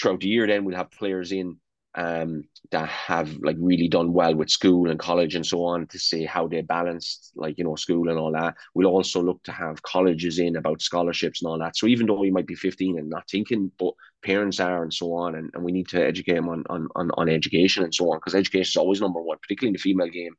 [0.00, 1.56] throughout the year then we'll have players in
[1.96, 5.98] um, that have like really done well with school and college and so on to
[5.98, 8.56] see how they balanced like you know school and all that.
[8.74, 11.76] We'll also look to have colleges in about scholarships and all that.
[11.76, 15.14] So even though we might be 15 and not thinking, but parents are and so
[15.14, 18.10] on, and, and we need to educate them on on on, on education and so
[18.10, 20.34] on because education is always number one, particularly in the female game,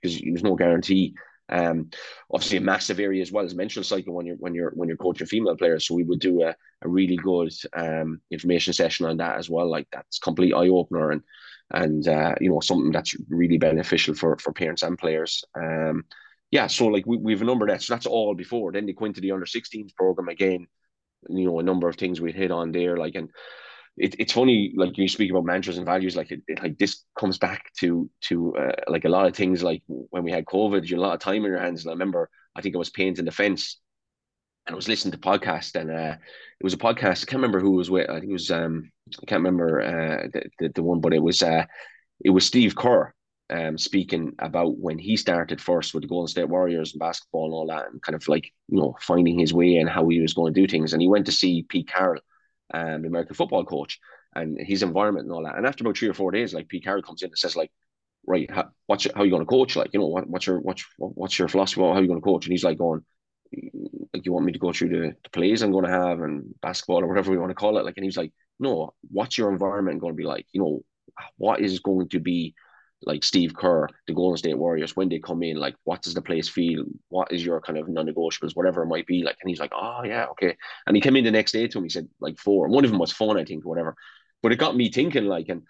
[0.00, 1.14] because there's no guarantee
[1.50, 1.90] um,
[2.32, 4.98] obviously a massive area as well as menstrual cycle when you're when you're when you're
[4.98, 5.86] coaching female players.
[5.86, 9.68] So we would do a, a really good um, information session on that as well.
[9.68, 11.22] Like that's complete eye opener and
[11.70, 15.44] and uh, you know something that's really beneficial for for parents and players.
[15.54, 16.04] Um,
[16.50, 17.82] yeah, so like we we've a number of that.
[17.82, 18.72] So that's all before.
[18.72, 20.66] Then they go into the under 16s program again.
[21.28, 23.30] You know, a number of things we hit on there, like and
[23.98, 27.04] it, it's funny like you speak about mantras and values like it, it like this
[27.18, 30.84] comes back to to uh, like a lot of things like when we had covid
[30.86, 32.78] you had a lot of time in your hands and i remember i think i
[32.78, 33.80] was painting the fence
[34.66, 36.16] and i was listening to podcast and uh
[36.60, 38.90] it was a podcast i can't remember who was with i think it was um
[39.22, 41.64] i can't remember uh the, the, the one but it was uh
[42.24, 43.12] it was steve kerr
[43.50, 47.54] um, speaking about when he started first with the Golden State Warriors and basketball and
[47.54, 50.34] all that, and kind of like you know finding his way and how he was
[50.34, 50.92] going to do things.
[50.92, 52.20] And he went to see Pete Carroll,
[52.74, 53.98] um, the American football coach,
[54.34, 55.56] and his environment and all that.
[55.56, 57.70] And after about three or four days, like Pete Carroll comes in and says, like,
[58.26, 59.76] right, how, what's your, how are you going to coach?
[59.76, 61.80] Like, you know, what, what's your what's what's your philosophy?
[61.80, 62.46] How are you going to coach?
[62.46, 63.04] And he's like, going,
[64.12, 66.54] like, you want me to go through the, the plays I'm going to have and
[66.60, 67.84] basketball or whatever we want to call it?
[67.84, 70.46] Like, and he's like, no, what's your environment going to be like?
[70.52, 70.82] You know,
[71.36, 72.54] what is going to be
[73.02, 76.22] like Steve Kerr, the Golden State Warriors, when they come in, like what does the
[76.22, 76.84] place feel?
[77.08, 79.22] What is your kind of non-negotiables, whatever it might be?
[79.22, 80.56] Like, and he's like, oh yeah, okay.
[80.86, 81.84] And he came in the next day to him.
[81.84, 82.66] He said like four.
[82.66, 83.94] And one of them was fun, I think, whatever.
[84.42, 85.62] But it got me thinking, like, and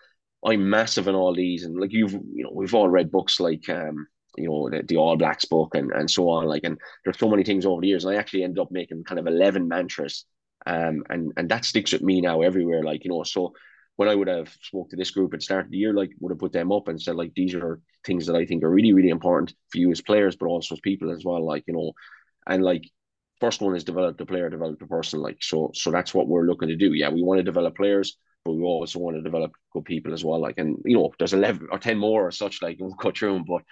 [0.44, 3.68] I'm massive in all these, and like you've, you know, we've all read books like,
[3.68, 6.46] um, you know, the, the All Blacks book and and so on.
[6.46, 9.04] Like, and there's so many things over the years, and I actually ended up making
[9.04, 10.24] kind of eleven mantras,
[10.64, 12.84] um, and and that sticks with me now everywhere.
[12.84, 13.52] Like, you know, so
[13.98, 16.12] when I would have spoke to this group at the start of the year, like
[16.20, 18.70] would have put them up and said like these are things that I think are
[18.70, 21.44] really really important for you as players, but also as people as well.
[21.44, 21.92] Like you know,
[22.46, 22.84] and like
[23.40, 25.18] first one is develop the player, develop the person.
[25.20, 26.92] Like so, so that's what we're looking to do.
[26.92, 30.24] Yeah, we want to develop players, but we also want to develop good people as
[30.24, 30.40] well.
[30.40, 32.62] Like and you know, there's eleven or ten more or such.
[32.62, 33.62] Like we'll cut through them, but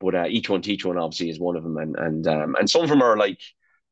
[0.00, 2.68] but uh, each one teach one obviously is one of them, and and um, and
[2.68, 3.38] some of them are like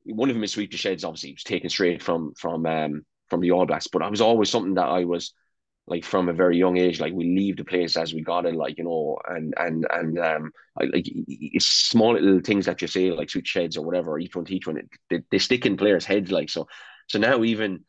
[0.06, 1.04] one of them is sweep the sheds.
[1.04, 4.50] Obviously, was taken straight from from um from the All Blacks, but I was always
[4.50, 5.32] something that I was
[5.86, 8.54] like from a very young age, like we leave the place as we got it,
[8.54, 13.10] like you know, and and and um, like it's small little things that you say,
[13.10, 16.30] like switch sheds or whatever, each one teach one, they, they stick in players' heads,
[16.30, 16.66] like so.
[17.08, 17.84] So now even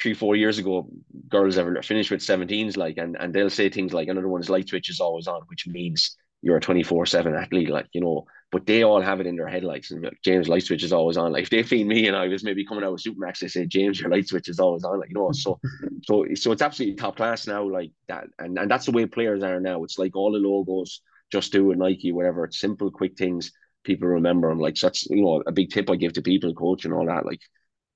[0.00, 0.88] three four years ago,
[1.28, 4.68] girls ever finished with 17s, like, and and they'll say things like another one's light
[4.68, 8.66] switch is always on, which means you're a 24 7 athlete, like, you know, but
[8.66, 11.32] they all have it in their head, like, like James light switch is always on.
[11.32, 13.66] Like if they feed me and I was maybe coming out with Supermacs, they say,
[13.66, 15.58] James, your light switch is always on, like, you know, so
[16.04, 18.24] so so it's absolutely top class now, like that.
[18.38, 19.84] And and that's the way players are now.
[19.84, 21.00] It's like all the logos
[21.30, 22.44] just do it, Nike, whatever.
[22.44, 23.52] It's simple, quick things.
[23.84, 24.60] People remember them.
[24.60, 27.06] Like so that's you know a big tip I give to people, coach and all
[27.06, 27.24] that.
[27.24, 27.40] Like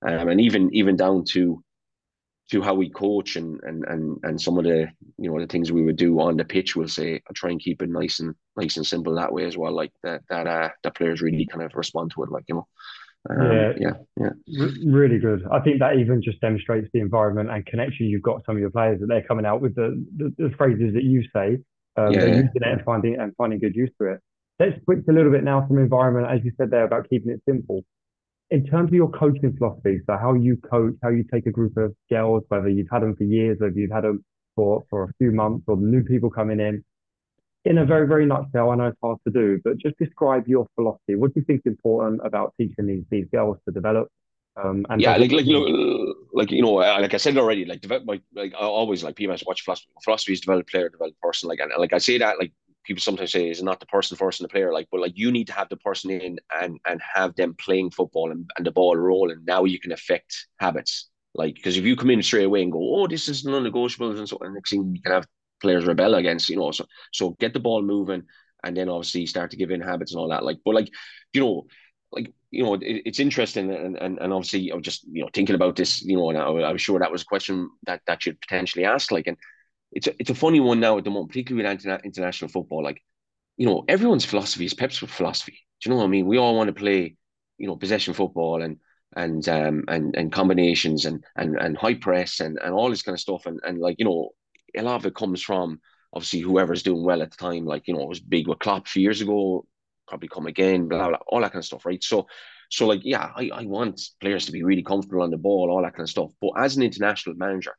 [0.06, 1.62] um, and even even down to
[2.50, 5.72] to how we coach and and and and some of the you know the things
[5.72, 8.34] we would do on the pitch we'll say I try and keep it nice and
[8.56, 11.62] nice and simple that way as well like that that uh that players really kind
[11.62, 12.66] of respond to it like you know.
[13.28, 13.72] Um, yeah.
[13.78, 13.92] yeah
[14.46, 14.64] yeah.
[14.64, 15.44] R- really good.
[15.50, 18.70] I think that even just demonstrates the environment and connection you've got some of your
[18.70, 21.58] players that they're coming out with the the, the phrases that you say
[21.96, 22.26] um, yeah, yeah.
[22.26, 24.20] using it and finding and finding good use to it.
[24.60, 27.42] Let's switch a little bit now from environment as you said there about keeping it
[27.48, 27.84] simple
[28.50, 31.76] in terms of your coaching philosophy, so how you coach, how you take a group
[31.76, 35.12] of girls, whether you've had them for years, whether you've had them for, for a
[35.18, 36.84] few months, or new people coming in,
[37.66, 40.66] in a very, very nutshell, I know it's hard to do, but just describe your
[40.76, 41.16] philosophy.
[41.16, 44.08] What do you think is important about teaching these these girls to develop?
[44.56, 47.80] Um, and yeah, like like you know, like you know, like I said already, like
[47.80, 49.88] develop, like, like I always like PMS watch philosophy.
[50.04, 51.48] Philosophy is develop player, develop person.
[51.48, 52.52] Like and like I say that like
[52.86, 55.30] people sometimes say is not the person first and the player like but like you
[55.32, 58.70] need to have the person in and and have them playing football and, and the
[58.70, 59.44] ball rolling.
[59.44, 61.08] Now you can affect habits.
[61.34, 64.28] Like because if you come in straight away and go oh this is non-negotiables and
[64.28, 65.26] so and next thing you can have
[65.60, 68.22] players rebel against you know so so get the ball moving
[68.64, 70.90] and then obviously start to give in habits and all that like but like
[71.32, 71.66] you know
[72.12, 75.54] like you know it, it's interesting and, and and obviously I'm just you know thinking
[75.54, 78.24] about this you know and I, I was sure that was a question that that
[78.26, 79.36] you'd potentially ask like and
[79.92, 82.82] it's a, it's a funny one now at the moment, particularly with international football.
[82.82, 83.02] Like,
[83.56, 85.58] you know, everyone's philosophy is Pep's philosophy.
[85.80, 86.26] Do you know what I mean?
[86.26, 87.16] We all want to play,
[87.58, 88.78] you know, possession football and
[89.14, 93.14] and um and and combinations and and and high press and and all this kind
[93.14, 93.46] of stuff.
[93.46, 94.30] And and like you know,
[94.76, 95.80] a lot of it comes from
[96.12, 97.64] obviously whoever's doing well at the time.
[97.64, 99.66] Like you know, it was big with Klopp a few years ago.
[100.08, 102.02] Probably come again, blah blah, all that kind of stuff, right?
[102.02, 102.26] So.
[102.68, 105.82] So like yeah, I, I want players to be really comfortable on the ball, all
[105.82, 106.32] that kind of stuff.
[106.40, 107.76] But as an international manager,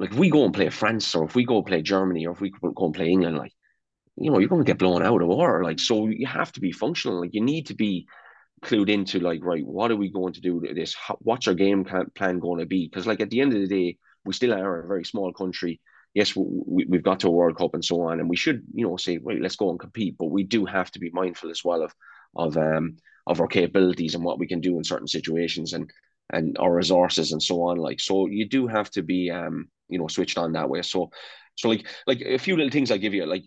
[0.00, 2.32] like if we go and play France or if we go and play Germany or
[2.32, 3.52] if we go and play England, like
[4.16, 5.62] you know, you're going to get blown out of water.
[5.62, 7.20] Like so, you have to be functional.
[7.20, 8.06] Like you need to be
[8.62, 10.96] clued into like right, what are we going to do to this?
[11.18, 11.84] What's our game
[12.14, 12.88] plan going to be?
[12.88, 15.80] Because like at the end of the day, we still are a very small country.
[16.14, 18.86] Yes, we, we've got to a World Cup and so on, and we should, you
[18.86, 20.16] know, say, right, let's go and compete.
[20.18, 21.94] But we do have to be mindful as well of
[22.34, 25.90] of um of our capabilities and what we can do in certain situations and
[26.32, 27.76] and our resources and so on.
[27.76, 30.82] Like so, you do have to be um you know switched on that way.
[30.82, 31.10] So
[31.56, 33.44] so like like a few little things I give you like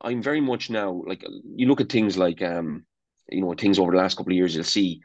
[0.00, 1.24] I'm very much now like
[1.56, 2.84] you look at things like um
[3.28, 5.00] you know things over the last couple of years you'll see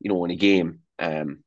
[0.00, 1.42] you know in a game um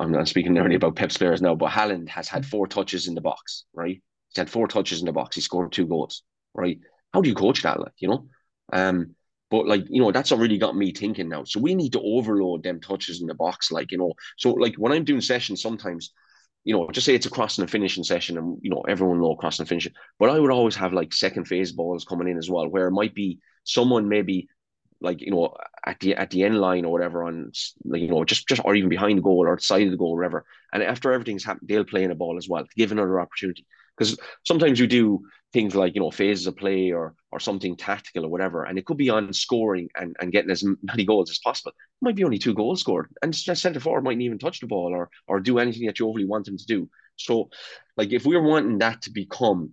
[0.00, 3.14] I'm not speaking only about Pep's players now, but Haaland has had four touches in
[3.14, 4.02] the box, right?
[4.28, 5.36] He's had four touches in the box.
[5.36, 6.22] He scored two goals,
[6.54, 6.78] right?
[7.12, 8.28] How do you coach that, like you know?
[8.72, 9.14] Um,
[9.50, 11.44] but like you know, that's already got me thinking now.
[11.44, 14.14] So we need to overload them touches in the box, like you know.
[14.38, 16.12] So like when I'm doing sessions, sometimes
[16.64, 19.36] you know, just say it's a crossing and finishing session, and you know everyone know
[19.36, 19.92] crossing and finishing.
[20.18, 22.92] But I would always have like second phase balls coming in as well, where it
[22.92, 24.48] might be someone maybe
[25.00, 27.52] like you know at the at the end line or whatever on
[27.84, 30.12] like you know just just or even behind the goal or side of the goal
[30.12, 30.44] or whatever.
[30.72, 33.66] And after everything's happened, they'll play in a ball as well to give another opportunity.
[33.96, 35.20] Because sometimes you do
[35.52, 38.86] things like you know phases of play or or something tactical or whatever, and it
[38.86, 41.70] could be on scoring and, and getting as many goals as possible.
[41.70, 44.66] It might be only two goals scored, and just centre forward mightn't even touch the
[44.66, 46.88] ball or or do anything that you overly want them to do.
[47.16, 47.50] So,
[47.96, 49.72] like if we're wanting that to become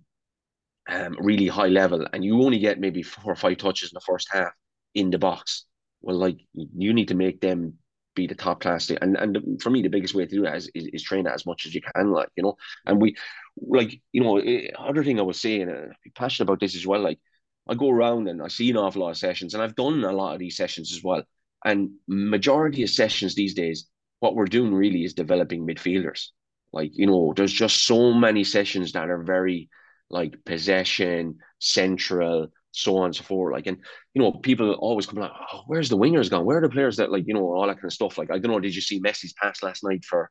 [0.88, 4.00] um, really high level, and you only get maybe four or five touches in the
[4.00, 4.52] first half
[4.94, 5.66] in the box,
[6.00, 7.78] well, like you need to make them
[8.14, 10.70] be the top class and and for me the biggest way to do that is,
[10.74, 12.56] is, is train that as much as you can like you know?
[12.86, 13.16] And we
[13.56, 16.86] like you know eh, other thing I was saying and I'd passionate about this as
[16.86, 17.18] well like
[17.68, 20.12] I go around and I see an awful lot of sessions and I've done a
[20.12, 21.22] lot of these sessions as well.
[21.64, 23.88] And majority of sessions these days
[24.20, 26.28] what we're doing really is developing midfielders.
[26.72, 29.68] Like you know there's just so many sessions that are very
[30.10, 33.52] like possession central so on and so forth.
[33.52, 33.78] Like, and
[34.14, 36.44] you know, people always come like, oh, where's the wingers gone?
[36.44, 38.18] Where are the players that like, you know, all that kind of stuff.
[38.18, 40.30] Like, I don't know, did you see Messi's pass last night for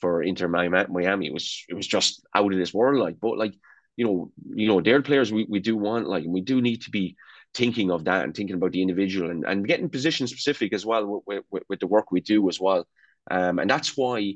[0.00, 1.26] for Inter Miami?
[1.26, 3.00] It was it was just out of this world.
[3.00, 3.54] Like, but like,
[3.96, 6.60] you know, you know, they're the players we, we do want, like, and we do
[6.60, 7.16] need to be
[7.54, 11.22] thinking of that and thinking about the individual and, and getting position specific as well
[11.26, 12.84] with, with, with the work we do as well.
[13.30, 14.34] Um, and that's why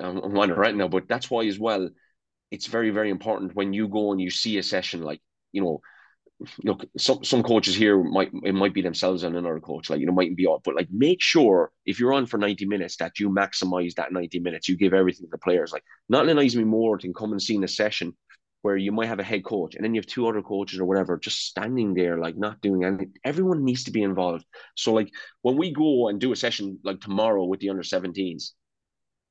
[0.00, 1.90] I'm, I'm right now, but that's why as well,
[2.50, 5.80] it's very very important when you go and you see a session like you know
[6.62, 10.06] look, some some coaches here might it might be themselves and another coach, like you
[10.06, 13.18] know, might be off, but like make sure if you're on for 90 minutes that
[13.18, 15.72] you maximize that 90 minutes, you give everything to the players.
[15.72, 18.14] Like not annoys me more than come and seeing a session
[18.62, 20.86] where you might have a head coach and then you have two other coaches or
[20.86, 23.12] whatever just standing there like not doing anything.
[23.22, 24.44] Everyone needs to be involved.
[24.74, 25.10] So like
[25.42, 28.52] when we go and do a session like tomorrow with the under 17s,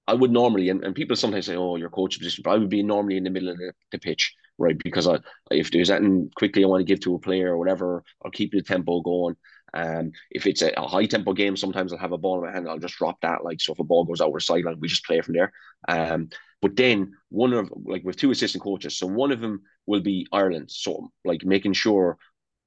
[0.07, 2.69] I would normally, and, and people sometimes say, "Oh, your coach position," but I would
[2.69, 4.77] be normally in the middle of the, the pitch, right?
[4.83, 5.19] Because I,
[5.51, 8.51] if there's anything quickly I want to give to a player or whatever, I'll keep
[8.51, 9.35] the tempo going.
[9.73, 12.51] Um, if it's a, a, high tempo game, sometimes I'll have a ball in my
[12.51, 13.43] hand, I'll just drop that.
[13.43, 15.51] Like, so if a ball goes out or sideline, we just play from there.
[15.87, 16.29] Um,
[16.61, 20.27] but then one of like with two assistant coaches, so one of them will be
[20.31, 22.17] Ireland, so like making sure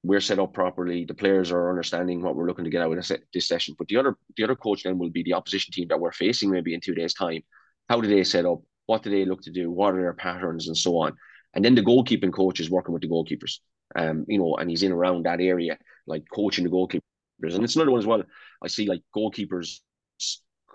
[0.03, 1.05] we're set up properly.
[1.05, 3.75] The players are understanding what we're looking to get out of this, this session.
[3.79, 6.51] But the other the other coach then will be the opposition team that we're facing
[6.51, 7.43] maybe in two days' time.
[7.89, 8.61] How do they set up?
[8.87, 9.71] What do they look to do?
[9.71, 11.17] What are their patterns and so on?
[11.55, 13.61] And then the goalkeeping coach is working with the goalkeepers.
[13.95, 17.01] Um, you know, and he's in around that area, like coaching the goalkeepers.
[17.43, 18.23] And it's another one as well.
[18.63, 19.81] I see like goalkeepers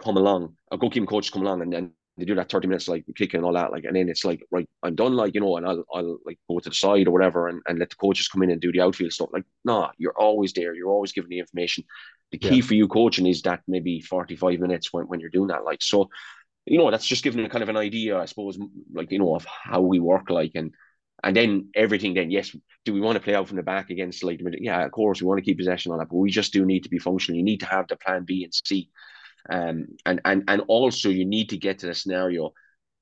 [0.04, 3.06] come along, a goalkeeping coach come along and then they do that 30 minutes like
[3.16, 5.58] kicking and all that like and then it's like right I'm done like you know
[5.58, 8.28] and I'll I'll like go to the side or whatever and, and let the coaches
[8.28, 11.30] come in and do the outfield stuff like nah you're always there you're always giving
[11.30, 11.84] the information
[12.32, 12.62] the key yeah.
[12.62, 16.10] for you coaching is that maybe 45 minutes when, when you're doing that like so
[16.66, 18.58] you know that's just giving a kind of an idea I suppose
[18.94, 20.74] like you know of how we work like and
[21.24, 24.24] and then everything then yes do we want to play out from the back against
[24.24, 26.66] like yeah of course we want to keep possession on that but we just do
[26.66, 28.90] need to be functional you need to have the plan B and C
[29.50, 32.54] um, and and and also you need to get to the scenario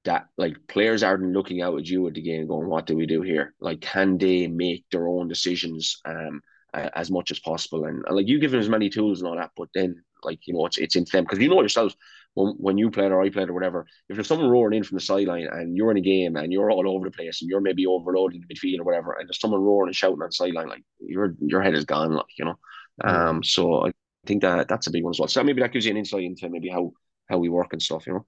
[0.05, 3.05] that like players aren't looking out at you at the game going, what do we
[3.05, 3.53] do here?
[3.59, 6.41] Like, can they make their own decisions um,
[6.73, 7.85] as much as possible?
[7.85, 10.39] And, and like you give them as many tools and all that, but then like
[10.45, 11.93] you know it's it's into them because you know yourself
[12.33, 13.85] when when you played or I played or whatever.
[14.07, 16.71] If there's someone roaring in from the sideline and you're in a game and you're
[16.71, 19.61] all over the place and you're maybe overloading the midfield or whatever, and there's someone
[19.61, 22.55] roaring and shouting on the sideline, like your your head is gone, like you know.
[23.03, 23.91] Um, so I
[24.25, 25.27] think that that's a big one as well.
[25.27, 26.91] So maybe that gives you an insight into maybe how
[27.27, 28.25] how we work and stuff, you know.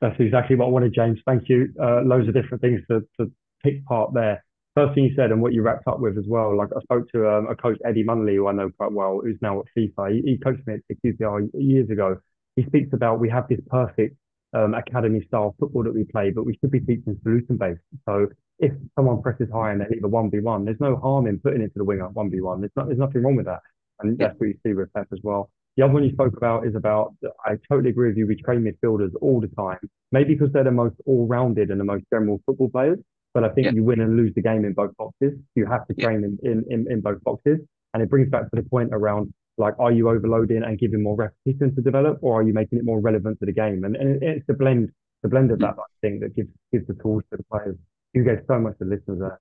[0.00, 1.18] That's exactly what I wanted, James.
[1.26, 1.72] Thank you.
[1.80, 3.30] Uh, loads of different things to, to
[3.62, 4.44] pick part there.
[4.74, 6.56] First thing you said and what you wrapped up with as well.
[6.56, 9.38] Like I spoke to um, a coach, Eddie Munley, who I know quite well, who's
[9.40, 10.12] now at FIFA.
[10.12, 12.18] He, he coached me at QPR years ago.
[12.56, 14.16] He speaks about we have this perfect
[14.54, 17.80] um, academy style football that we play, but we should be teaching solution based.
[18.08, 21.26] So if someone presses high and they leave a one v one, there's no harm
[21.26, 22.60] in putting it to the winger one v one.
[22.60, 23.60] There's not, there's nothing wrong with that.
[24.00, 25.50] And that's what you see with Pep as well.
[25.76, 27.14] The other one you spoke about is about,
[27.44, 28.26] I totally agree with you.
[28.26, 29.78] We train midfielders all the time,
[30.12, 32.98] maybe because they're the most all rounded and the most general football players.
[33.32, 33.72] But I think yeah.
[33.72, 35.32] you win and lose the game in both boxes.
[35.56, 36.52] You have to train yeah.
[36.52, 37.58] in, in, in, both boxes.
[37.92, 41.16] And it brings back to the point around like, are you overloading and giving more
[41.16, 43.84] repetition to develop, or are you making it more relevant to the game?
[43.84, 44.90] And, and it's the blend,
[45.22, 47.76] the blend of that I think that gives gives the tools to the players.
[48.12, 49.40] You get so much to listeners there.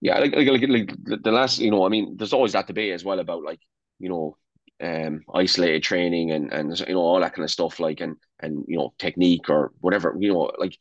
[0.00, 3.04] Yeah, like, like, like, the last, you know, I mean, there's always that debate as
[3.04, 3.60] well about like,
[3.98, 4.36] you know,
[4.80, 8.64] um, isolated training and and you know all that kind of stuff like and and
[8.68, 10.76] you know technique or whatever you know like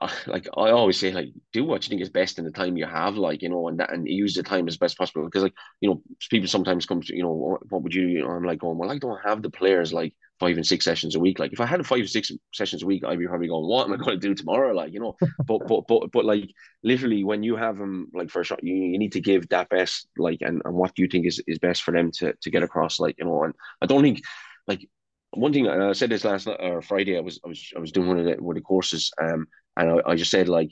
[0.26, 2.86] like I always say like do what you think is best in the time you
[2.86, 5.54] have like you know and that and use the time as best possible because like
[5.80, 8.60] you know people sometimes come to you know what would you you know I'm like
[8.60, 11.38] going well I don't have the players like five and six sessions a week.
[11.38, 13.86] Like if I had five or six sessions a week, I'd be probably going, "What
[13.86, 16.50] am I going to do tomorrow?" Like you know, but but but but like
[16.82, 19.68] literally, when you have them like for a shot, you, you need to give that
[19.68, 22.62] best like and, and what you think is, is best for them to to get
[22.62, 23.00] across.
[23.00, 24.22] Like you know, and I don't think
[24.66, 24.88] like
[25.32, 27.16] one thing I said this last or Friday.
[27.16, 29.46] I was I was I was doing one of the one of the courses, um,
[29.78, 30.70] and I, I just said like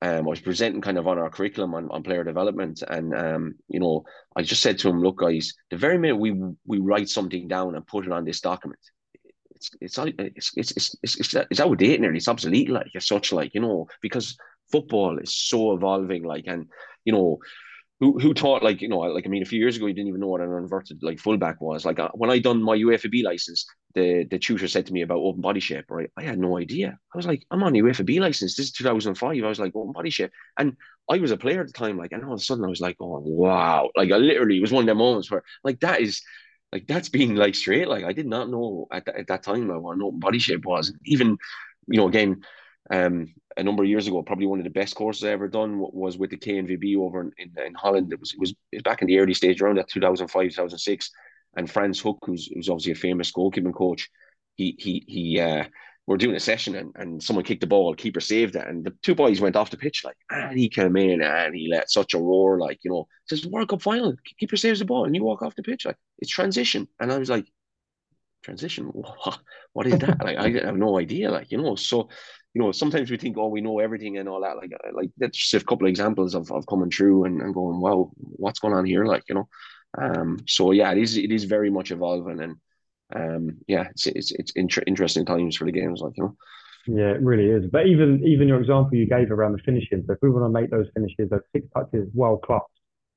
[0.00, 3.54] um, I was presenting kind of on our curriculum on, on player development, and um,
[3.68, 4.04] you know,
[4.36, 7.74] I just said to him, "Look, guys, the very minute we we write something down
[7.74, 8.80] and put it on this document,
[9.50, 10.72] it's it's it's it's
[11.02, 14.36] it's, it's, it's outdated nearly, it's obsolete, like as such, like you know, because
[14.70, 16.68] football is so evolving, like, and
[17.04, 17.38] you know,
[18.00, 20.08] who who taught like you know like I mean a few years ago you didn't
[20.08, 21.84] even know what an inverted like fullback was.
[21.84, 25.02] Like uh, when I done my UEFA B license the the tutor said to me
[25.02, 26.10] about open body shape right?
[26.16, 26.98] I had no idea.
[27.12, 28.56] I was like I'm on UEFA B license.
[28.56, 30.30] This is 2005 I was like open body shape.
[30.58, 30.76] And
[31.10, 32.80] I was a player at the time like and all of a sudden I was
[32.80, 33.90] like oh wow.
[33.96, 36.22] Like I literally it was one of them moments where like that is
[36.72, 37.88] like that's being like straight.
[37.88, 40.64] Like I did not know at, th- at that time what an open body shape
[40.64, 40.92] was.
[41.04, 41.36] Even
[41.88, 42.42] you know again
[42.90, 45.78] um, a number of years ago, probably one of the best courses I ever done
[45.78, 48.12] was with the KNVB over in, in, Holland.
[48.12, 51.10] It was, it was it was back in the early stage around that 2005, 2006.
[51.56, 54.08] And Frans Hoek, who's, who's obviously a famous goalkeeping coach,
[54.54, 55.64] he he he uh,
[56.06, 58.94] we're doing a session and, and someone kicked the ball, keeper saved it, and the
[59.02, 62.14] two boys went off the pitch like, and he came in and he let such
[62.14, 65.22] a roar, like you know, says World Cup final, keeper saves the ball, and you
[65.22, 67.46] walk off the pitch like it's transition, and I was like,
[68.42, 68.86] transition.
[68.94, 69.38] What,
[69.72, 70.24] what is that?
[70.24, 71.30] like I have no idea.
[71.30, 72.08] Like you know, so
[72.58, 74.56] you know, sometimes we think, oh, we know everything and all that.
[74.56, 77.80] Like like that's just a couple of examples of, of coming through and, and going,
[77.80, 79.04] wow, what's going on here?
[79.04, 79.48] Like you know,
[79.96, 82.56] um, so yeah, it is it is very much evolving and
[83.14, 86.00] um, yeah, it's it's it's inter- interesting times for the games.
[86.00, 86.36] Like you know.
[86.88, 87.70] Yeah, it really is.
[87.70, 90.60] But even even your example you gave around the finishing, so if we want to
[90.60, 92.62] make those finishes, those six touches well class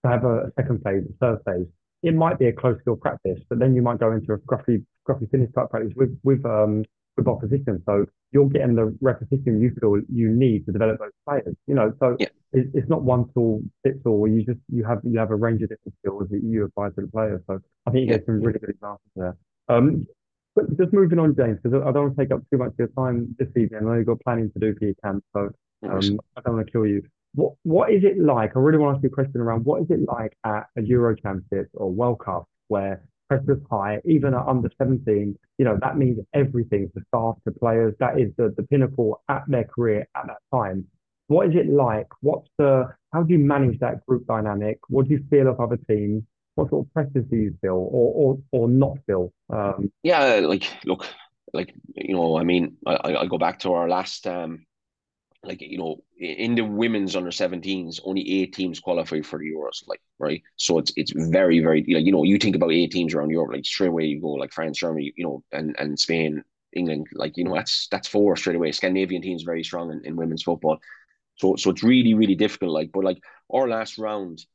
[0.06, 1.66] to have a, second phase, a third phase,
[2.04, 4.86] it might be a close skill practice, but then you might go into a scruffy
[5.08, 6.84] scruffy finish type practice with with um
[7.18, 7.82] with opposition.
[7.86, 11.56] So you're getting the repetition you feel you need to develop those players.
[11.68, 12.28] You know, so yeah.
[12.54, 14.28] it, it's not one tool fits all.
[14.28, 17.02] You just you have you have a range of different skills that you apply to
[17.02, 17.42] the players.
[17.48, 19.36] So I think you get some really good examples there.
[19.70, 20.06] Um,
[20.56, 22.80] but just moving on, James, because I don't want to take up too much of
[22.80, 23.82] your time this evening.
[23.82, 25.50] I know you've got planning to do for your camp, so
[25.90, 27.04] um, I don't want to kill you.
[27.36, 28.52] What What is it like?
[28.56, 30.82] I really want to ask you a question around what is it like at a
[30.82, 35.98] Euro Championship or World Cup where pressure's high, even at under 17, you know, that
[35.98, 37.94] means everything to staff, to players.
[38.00, 40.86] That is the, the pinnacle at their career at that time.
[41.28, 42.08] What is it like?
[42.20, 44.80] What's the, how do you manage that group dynamic?
[44.90, 46.24] What do you feel of other teams?
[46.56, 49.32] what sort of pressures do you feel or or, or not feel?
[49.50, 51.08] Um, yeah, like look,
[51.54, 54.66] like you know, I mean, I I go back to our last um,
[55.44, 59.88] like you know, in the women's under 17s, only eight teams qualify for the Euros,
[59.88, 60.42] like right.
[60.56, 63.54] So it's it's very very like you know, you think about eight teams around Europe,
[63.54, 67.38] like straight away you go like France, Germany, you know, and and Spain, England, like
[67.38, 68.72] you know, that's that's four straight away.
[68.72, 70.78] Scandinavian teams very strong in, in women's football.
[71.36, 72.72] So so it's really really difficult.
[72.72, 73.20] Like, but like
[73.54, 74.46] our last round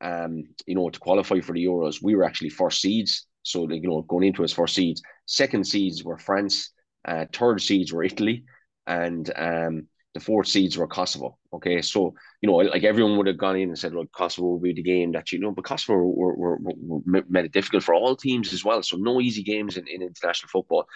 [0.00, 3.26] um, you know, to qualify for the Euros, we were actually first seeds.
[3.42, 6.70] So, you know, going into us first seeds, second seeds were France,
[7.04, 8.44] uh, third seeds were Italy,
[8.86, 9.86] and um,
[10.16, 11.38] the fourth seeds were Kosovo.
[11.52, 14.58] Okay, so you know, like everyone would have gone in and said, "Look, Kosovo will
[14.58, 17.84] be the game that you know," but Kosovo were, were, were, were made it difficult
[17.84, 18.82] for all teams as well.
[18.82, 20.86] So no easy games in, in international football.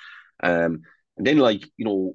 [0.42, 0.82] Um,
[1.18, 2.14] and then like you know,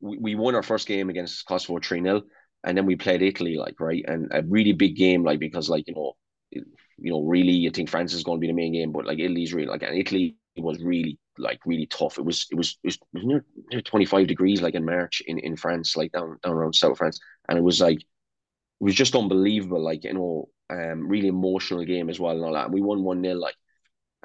[0.00, 2.22] we, we won our first game against Kosovo three 0
[2.64, 5.86] and then we played Italy, like right, and a really big game, like because like
[5.86, 6.14] you know,
[6.50, 6.64] you
[6.98, 9.52] know, really, I think France is going to be the main game, but like Italy's
[9.52, 12.18] really like, and Italy was really like really tough.
[12.18, 15.38] It was it was it was, near, near twenty five degrees like in March in
[15.38, 18.04] in France, like down down around South France, and it was like it
[18.80, 22.66] was just unbelievable, like you know, um, really emotional game as well and all that.
[22.66, 23.56] And we won one 0 like,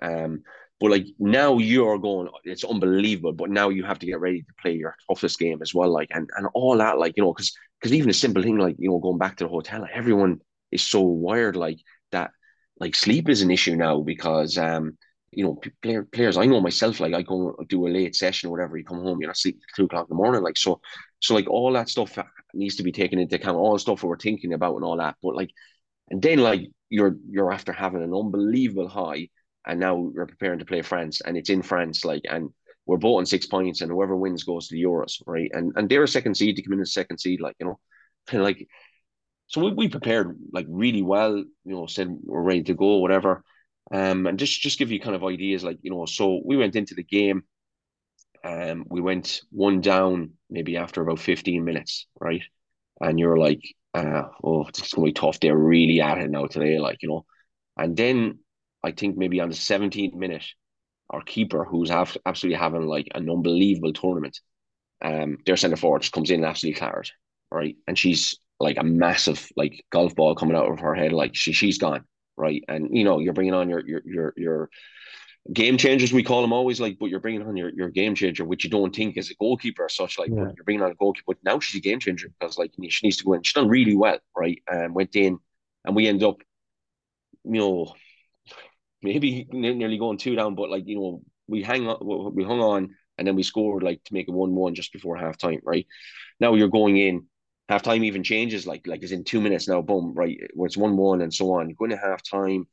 [0.01, 0.43] um,
[0.79, 3.33] but like now you're going, it's unbelievable.
[3.33, 6.09] But now you have to get ready to play your toughest game as well, like
[6.11, 8.89] and and all that, like you know, because because even a simple thing like you
[8.89, 10.39] know going back to the hotel, like, everyone
[10.71, 11.79] is so wired like
[12.11, 12.31] that.
[12.79, 14.97] Like sleep is an issue now because um
[15.31, 18.51] you know player, players I know myself like I go do a late session or
[18.51, 18.77] whatever.
[18.77, 20.81] You come home, you're not sleeping two o'clock in the morning, like so.
[21.19, 22.17] So like all that stuff
[22.53, 23.57] needs to be taken into account.
[23.57, 25.49] All the stuff we're thinking about and all that, but like,
[26.09, 29.29] and then like you're you're after having an unbelievable high
[29.67, 32.49] and now we're preparing to play France, and it's in France, like, and
[32.85, 35.51] we're both on six points, and whoever wins goes to the Euros, right?
[35.53, 37.79] And and they're a second seed to come in as second seed, like you know,
[38.31, 38.65] and like,
[39.47, 43.43] so we, we prepared like really well, you know, said we're ready to go, whatever,
[43.91, 46.75] um, and just just give you kind of ideas, like you know, so we went
[46.75, 47.43] into the game,
[48.43, 52.43] um, we went one down maybe after about fifteen minutes, right,
[53.01, 53.61] and you're like,
[53.93, 55.39] uh, oh, it's gonna be tough.
[55.39, 57.25] They're really at it now today, like you know,
[57.77, 58.39] and then
[58.83, 60.45] I think maybe on the 17th minute,
[61.09, 64.39] our keeper, who's have, absolutely having like an unbelievable tournament,
[65.03, 67.09] um, their centre forward just comes in and absolutely clattered,
[67.51, 67.75] right?
[67.87, 71.53] And she's like a massive like golf ball coming out of her head, like she
[71.53, 72.05] she's gone,
[72.37, 72.63] right?
[72.67, 74.69] And you know you're bringing on your your your your
[75.53, 78.43] game changers we call them always like, but you're bringing on your, your game changer,
[78.43, 80.51] which you don't think is a goalkeeper as such, like yeah.
[80.55, 81.25] you're bringing on a goalkeeper.
[81.27, 83.43] But now she's a game changer because like she needs to go in.
[83.43, 84.61] She's done really well, right?
[84.67, 85.39] And um, went in,
[85.85, 86.37] and we end up,
[87.43, 87.93] you know,
[89.01, 92.95] maybe nearly going two down, but like you know, we hang on, we hung on,
[93.17, 95.59] and then we scored like to make it one one just before halftime.
[95.63, 95.87] Right
[96.39, 97.25] now, you're going in.
[97.69, 99.81] Half time even changes, like like it's in two minutes now.
[99.81, 101.69] Boom, right where it's one one and so on.
[101.73, 102.67] Going to half time.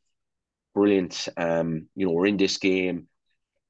[0.75, 1.29] Brilliant.
[1.37, 3.09] Um, you know, we're in this game.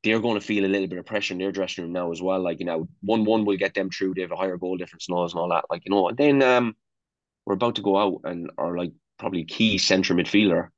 [0.02, 2.20] They're going to feel a little bit of pressure in their dressing room now as
[2.20, 2.40] well.
[2.40, 4.14] Like you know, one one will get them through.
[4.14, 5.64] They have a higher goal difference and all, and all that.
[5.70, 6.76] Like you know, and then um,
[7.46, 10.68] we're about to go out, and our like probably key centre midfielder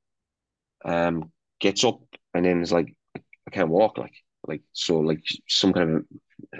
[0.85, 1.99] um gets up
[2.33, 4.13] and then is like, I can't walk, like,
[4.47, 6.05] like so, like some kind of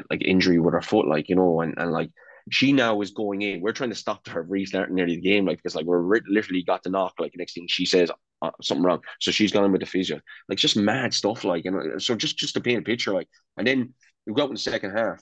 [0.09, 2.09] like injury with her foot, like you know, and and like
[2.51, 3.61] she now is going in.
[3.61, 6.83] We're trying to stop her restarting nearly the game, like because like we're literally got
[6.83, 7.13] the knock.
[7.19, 10.19] Like next thing she says uh, something wrong, so she's gone in with the physio.
[10.49, 11.97] Like just mad stuff, like you know.
[11.97, 13.27] So just just to paint a picture, like,
[13.57, 13.93] and then
[14.25, 15.21] we go out in the second half,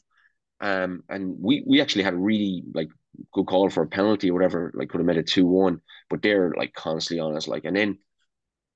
[0.61, 2.89] um, and we we actually had a really like
[3.33, 4.71] good call for a penalty or whatever.
[4.75, 7.75] Like could have made it two one, but they're like constantly on us, like, and
[7.75, 7.97] then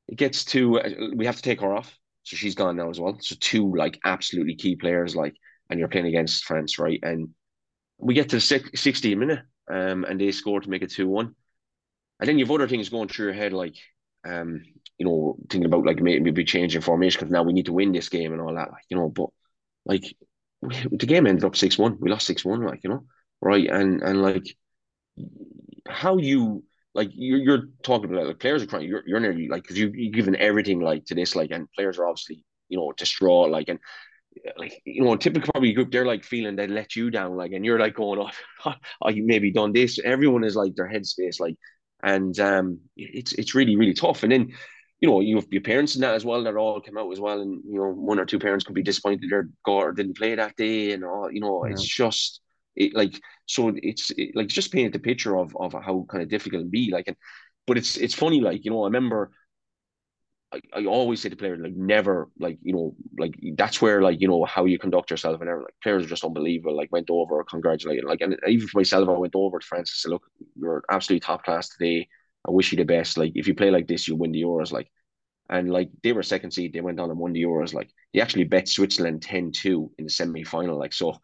[0.08, 1.96] it gets to uh, we have to take her off.
[2.24, 3.18] so she's gone now as well.
[3.22, 5.36] So two like absolutely key players, like,
[5.70, 7.00] and you're playing against France, right?
[7.04, 7.30] And
[8.00, 11.36] we get to the 60 minute, um, and they score to make it two one,
[12.20, 13.76] and then you've other things going through your head, like,
[14.26, 14.64] um,
[14.98, 18.10] you know, thinking about like maybe changing formation because now we need to win this
[18.10, 19.30] game and all that, like, you know, but
[19.86, 20.04] like
[20.62, 21.98] the game ended up six one.
[22.00, 23.06] We lost six one, like you know,
[23.42, 23.68] right?
[23.70, 24.46] And and like
[25.88, 28.88] how you like you're, you're talking about like players are crying.
[28.88, 31.98] You're you're nearly like because you you've given everything like to this like, and players
[31.98, 33.80] are obviously you know distraught like and
[34.58, 37.66] like you know typical probably group they're like feeling they let you down like and
[37.66, 41.40] you're like going off oh, oh you maybe done this everyone is like their headspace
[41.40, 41.56] like
[42.04, 44.52] and um it's it's really really tough and then
[45.02, 47.20] you know, you have your parents in that as well that all come out as
[47.20, 50.36] well, and you know, one or two parents could be disappointed their daughter didn't play
[50.36, 51.32] that day, and all.
[51.32, 51.72] You know, yeah.
[51.72, 52.42] it's just
[52.76, 56.30] it like so it's it, like just paint the picture of of how kind of
[56.30, 57.16] difficult it be like, and
[57.66, 59.32] but it's it's funny like you know I remember.
[60.52, 64.20] I, I always say to players like never like you know like that's where like
[64.20, 67.10] you know how you conduct yourself and everything like players are just unbelievable like went
[67.12, 70.24] over congratulated like and even for myself I went over to France and said look
[70.56, 72.08] you're absolutely top class today
[72.48, 73.18] I wish you the best.
[73.18, 74.72] Like if you play like this, you win the Euros.
[74.72, 74.90] Like
[75.50, 77.74] and like they were second seed, they went on and won the Euros.
[77.74, 80.78] Like they actually bet Switzerland 10-2 in the semi final.
[80.78, 81.18] Like so,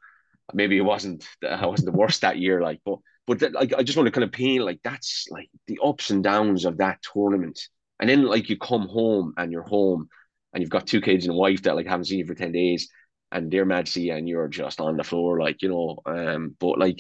[0.54, 2.62] maybe it wasn't I wasn't the worst that year.
[2.62, 5.80] Like but but like I just want to kind of paint like that's like the
[5.84, 7.60] ups and downs of that tournament.
[8.00, 10.10] And then like you come home and you're home
[10.54, 12.52] and you've got two kids and a wife that like haven't seen you for ten
[12.52, 12.90] days
[13.32, 16.00] and they're mad to see you and you're just on the floor like you know
[16.06, 17.00] um but like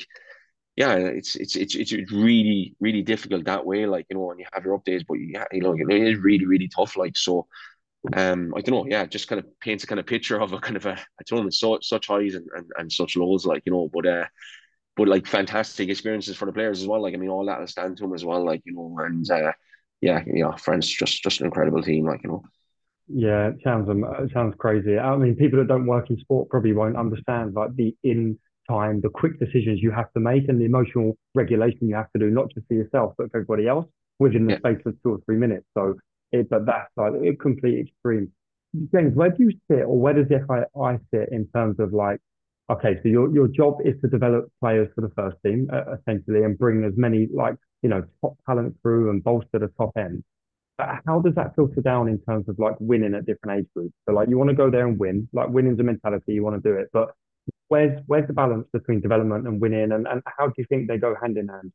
[0.75, 3.85] yeah, it's it's it's it's really really difficult that way.
[3.85, 6.19] Like you know, and you have your up days, but you you know it is
[6.19, 6.97] really really tough.
[6.97, 7.47] Like so,
[8.13, 8.87] um, I don't know.
[8.89, 11.23] Yeah, just kind of paints a kind of picture of a kind of a, a
[11.25, 13.45] tournament, so such highs and, and and such lows.
[13.45, 14.25] Like you know, but uh,
[14.97, 17.01] but like fantastic experiences for the players as well.
[17.01, 18.45] Like I mean, all that will stand to them as well.
[18.45, 19.53] Like you know, and uh,
[20.05, 22.05] yeah, you know, France just just an incredible team.
[22.05, 22.43] Like you know.
[23.07, 24.97] Yeah, it sounds um, it sounds crazy.
[24.97, 28.37] I mean, people that don't work in sport probably won't understand like the in
[28.69, 32.19] time, the quick decisions you have to make, and the emotional regulation you have to
[32.19, 33.87] do, not just for yourself but for everybody else
[34.19, 34.59] within the yeah.
[34.59, 35.65] space of two or three minutes.
[35.75, 35.95] So,
[36.31, 38.31] it, but that's like a complete extreme.
[38.93, 42.19] James, where do you sit, or where does the FAI sit in terms of like,
[42.71, 46.43] okay, so your your job is to develop players for the first team uh, essentially,
[46.43, 47.55] and bring as many like
[47.85, 50.23] you know top talent through and bolster the top end.
[50.79, 53.93] But how does that filter down in terms of like winning at different age groups?
[54.07, 56.61] So like you want to go there and win, like winning's a mentality, you want
[56.61, 57.09] to do it, but
[57.67, 60.97] where's where's the balance between development and winning, and, and how do you think they
[60.97, 61.71] go hand in hand?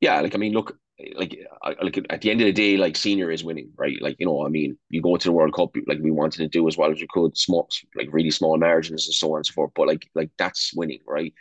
[0.00, 0.78] Yeah, like I mean, look,
[1.14, 1.38] like
[1.82, 4.00] like at the end of the day, like senior is winning, right?
[4.00, 6.48] Like you know, I mean, you go to the World Cup, like we wanted to
[6.48, 9.46] do as well as we could, small, like really small margins and so on and
[9.46, 9.72] so forth.
[9.74, 11.34] But like like that's winning, right?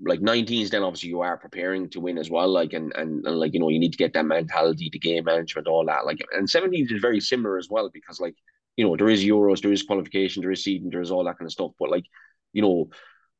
[0.00, 2.48] Like 19s, then obviously you are preparing to win as well.
[2.48, 5.24] Like and, and and like you know, you need to get that mentality, the game
[5.24, 6.06] management, all that.
[6.06, 8.34] Like and 17s is very similar as well because like
[8.76, 11.38] you know there is Euros, there is qualification, there is seeding, there is all that
[11.38, 11.72] kind of stuff.
[11.78, 12.04] But like
[12.52, 12.88] you know,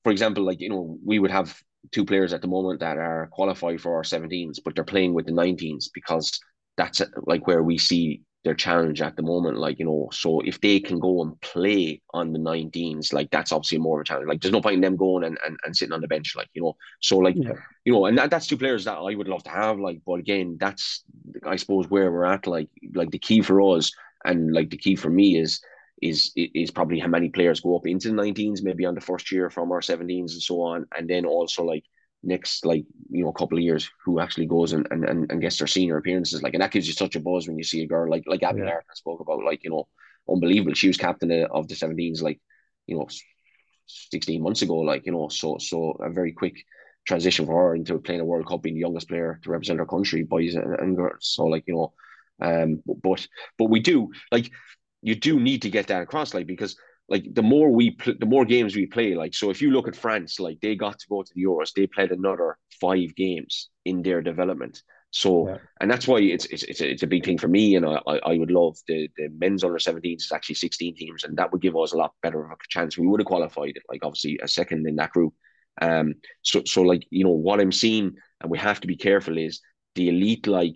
[0.03, 1.59] for example, like you know, we would have
[1.93, 5.27] two players at the moment that are qualified for our 17s, but they're playing with
[5.27, 6.39] the 19s because
[6.77, 9.59] that's like where we see their challenge at the moment.
[9.59, 13.53] Like, you know, so if they can go and play on the 19s, like that's
[13.53, 14.29] obviously more of a challenge.
[14.29, 16.49] Like there's no point in them going and, and, and sitting on the bench, like,
[16.53, 16.77] you know.
[17.01, 17.55] So like, yeah.
[17.85, 19.79] you know, and that, that's two players that I would love to have.
[19.79, 21.05] Like, but again, that's
[21.45, 22.47] I suppose where we're at.
[22.47, 23.93] Like, like the key for us
[24.25, 25.61] and like the key for me is
[26.03, 29.33] is is probably how many players go up into the 19s, maybe on the first
[29.33, 31.85] year from our 17s and so on, and then also like
[32.27, 35.59] next like you know a couple of years who actually goes and, and, and gets
[35.59, 36.43] their senior appearances.
[36.43, 38.43] Like and that gives you such a buzz when you see a girl like like
[38.43, 38.77] Abbie yeah.
[38.77, 39.89] I spoke about like you know
[40.29, 40.75] unbelievable.
[40.75, 42.41] She was captain of the 17s like
[42.87, 43.09] you know
[43.87, 46.57] 16 months ago like you know so so a very quick
[47.07, 49.87] transition for her into playing a World Cup being the youngest player to represent her
[49.87, 51.19] country boys and, and girls.
[51.21, 51.93] So like you know
[52.41, 53.27] um but
[53.59, 54.51] but we do like
[55.05, 56.77] you do need to get that across, like because
[57.09, 59.89] like the more we pl- the more games we play, like so if you look
[59.89, 63.69] at France, like they got to go to the Euros, they played another five games
[63.85, 64.83] in their development.
[65.11, 65.59] So yeah.
[65.81, 68.01] and that's why it's it's it's a, it's a big thing for me, and I
[68.07, 71.61] I would love the the men's under 17s is actually 16 teams, and that would
[71.61, 72.99] give us a lot better of a chance.
[72.99, 75.35] We would have qualified, like obviously a second in that group.
[75.81, 79.37] Um, so so like you know what I'm seeing, and we have to be careful
[79.39, 79.61] is
[79.95, 80.75] the elite like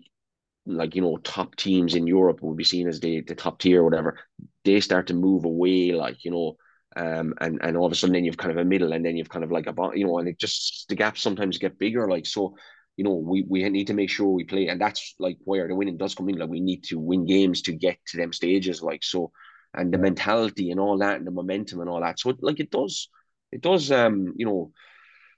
[0.66, 3.81] like you know top teams in Europe would be seen as the the top tier
[3.81, 4.18] or whatever,
[4.64, 6.56] they start to move away, like you know,
[6.96, 9.16] um, and and all of a sudden then you've kind of a middle, and then
[9.16, 12.09] you've kind of like a you know, and it just the gaps sometimes get bigger,
[12.09, 12.54] like so.
[12.96, 15.74] You know, we, we need to make sure we play, and that's like where the
[15.76, 16.36] winning does come in.
[16.36, 19.30] Like we need to win games to get to them stages, like so,
[19.72, 22.18] and the mentality and all that, and the momentum and all that.
[22.18, 23.09] So, like it does,
[23.52, 24.72] it does, um, you know,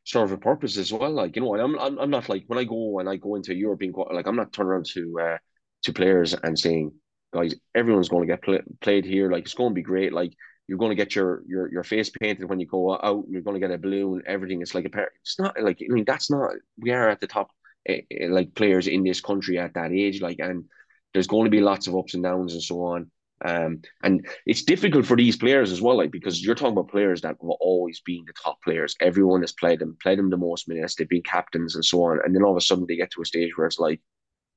[0.05, 1.11] serve a purpose as well.
[1.13, 3.53] Like you know, I'm I'm, I'm not like when I go and I go into
[3.53, 5.39] a European like I'm not turning around to uh,
[5.85, 6.93] to players and saying
[7.33, 9.31] guys, everyone's going to get play, played here.
[9.31, 10.13] Like it's going to be great.
[10.13, 10.33] Like
[10.67, 13.25] you're going to get your your your face painted when you go out.
[13.29, 14.23] You're going to get a balloon.
[14.27, 14.63] Everything.
[14.63, 15.11] It's like a pair.
[15.23, 16.51] It's not like I mean that's not.
[16.79, 17.51] We are at the top,
[17.87, 20.21] eh, eh, like players in this country at that age.
[20.21, 20.65] Like and
[21.13, 23.11] there's going to be lots of ups and downs and so on.
[23.43, 27.23] Um, and it's difficult for these players as well, like because you're talking about players
[27.23, 28.95] that will always be the top players.
[29.01, 30.95] Everyone has played them, played them the most minutes.
[30.95, 32.21] They've been captains and so on.
[32.23, 34.01] And then all of a sudden they get to a stage where it's like,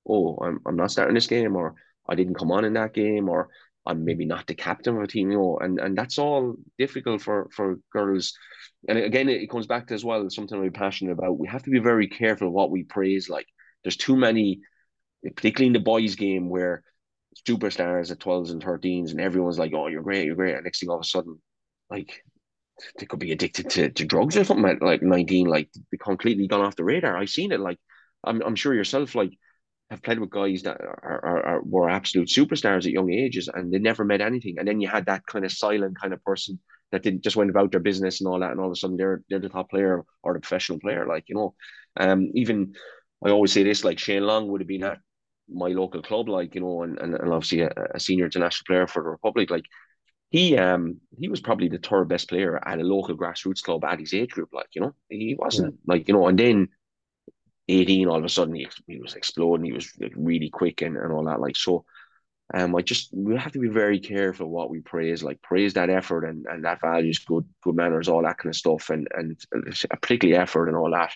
[0.07, 1.75] oh, I'm I'm not starting this game, or
[2.07, 3.49] I didn't come on in that game, or
[3.85, 5.57] I'm maybe not the captain of a team, you know.
[5.59, 8.33] And and that's all difficult for for girls.
[8.87, 11.39] And again, it comes back to as well something I'm passionate about.
[11.39, 13.29] We have to be very careful what we praise.
[13.29, 13.47] Like
[13.83, 14.61] there's too many,
[15.23, 16.83] particularly in the boys' game, where
[17.47, 20.55] superstars at 12s and 13s, and everyone's like, oh, you're great, you're great.
[20.55, 21.41] And next thing all of a sudden,
[21.89, 22.23] like,
[22.97, 26.47] they could be addicted to, to drugs or something at like 19, like, they completely
[26.47, 27.17] gone off the radar.
[27.17, 27.59] I've seen it.
[27.59, 27.79] Like,
[28.23, 29.31] I'm, I'm sure yourself, like,
[29.93, 33.71] have played with guys that are, are, are were absolute superstars at young ages and
[33.71, 34.55] they never met anything.
[34.57, 36.59] And then you had that kind of silent kind of person
[36.91, 38.97] that did just went about their business and all that, and all of a sudden
[38.97, 41.07] they're they're the top player or the professional player.
[41.07, 41.55] Like you know,
[41.97, 42.73] um, even
[43.25, 44.99] I always say this, like Shane Long would have been at
[45.49, 48.87] my local club, like you know, and and, and obviously a, a senior international player
[48.87, 49.65] for the Republic, like
[50.29, 53.99] he um he was probably the third best player at a local grassroots club at
[53.99, 55.93] his age group, like you know, he wasn't yeah.
[55.93, 56.67] like you know, and then
[57.69, 60.97] 18 all of a sudden he, he was exploding, he was like really quick and,
[60.97, 61.85] and all that, like so.
[62.53, 65.89] Um, I just we have to be very careful what we praise, like praise that
[65.89, 69.39] effort and, and that values, good good manners, all that kind of stuff, and and
[70.01, 71.13] particularly effort and all that.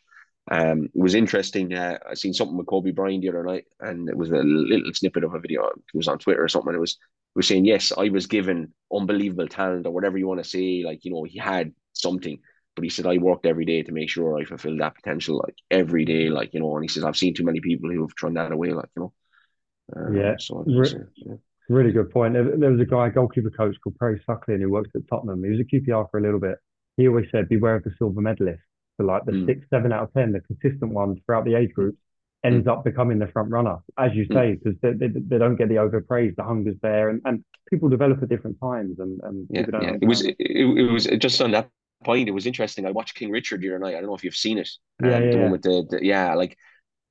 [0.50, 1.74] Um, it was interesting.
[1.74, 4.94] Uh, I seen something with Kobe Bryant the other night, and it was a little
[4.94, 5.66] snippet of a video.
[5.68, 6.74] It was on Twitter or something.
[6.74, 10.42] It was it was saying, "Yes, I was given unbelievable talent, or whatever you want
[10.42, 10.84] to say.
[10.86, 12.40] Like you know, he had something,
[12.78, 15.56] but he said I worked every day to make sure I fulfilled that potential, like
[15.72, 16.76] every day, like you know.
[16.76, 19.02] And he says I've seen too many people who have thrown that away, like you
[19.02, 19.14] know.
[19.96, 20.36] Um, yeah.
[20.38, 21.34] So Re- yeah.
[21.70, 22.36] Really good point.
[22.36, 25.44] There, there was a guy, a goalkeeper coach called Perry Suckling, who works at Tottenham.
[25.44, 26.60] He was a QPR for a little bit.
[26.98, 28.62] He always said, "Beware of the silver medalist."
[28.98, 29.48] So like the mm.
[29.48, 31.98] six, seven out of ten, the consistent ones throughout the age groups,
[32.44, 32.72] ends mm.
[32.72, 34.34] up becoming the front runner, as you hmm.
[34.34, 35.00] say, because mm.
[35.00, 36.36] they, they, they, don't get the overpraise.
[36.36, 39.00] The hunger's there, and, and people develop at different times.
[39.00, 39.98] And, and yeah, yeah.
[40.02, 41.70] it was it, it, was just on that
[42.04, 42.30] point.
[42.30, 42.86] It was interesting.
[42.86, 43.96] I watched King Richard the other night.
[43.96, 44.70] I don't know if you've seen it.
[45.04, 45.50] Yeah, um, yeah, the yeah.
[45.50, 46.58] With the, the, yeah, like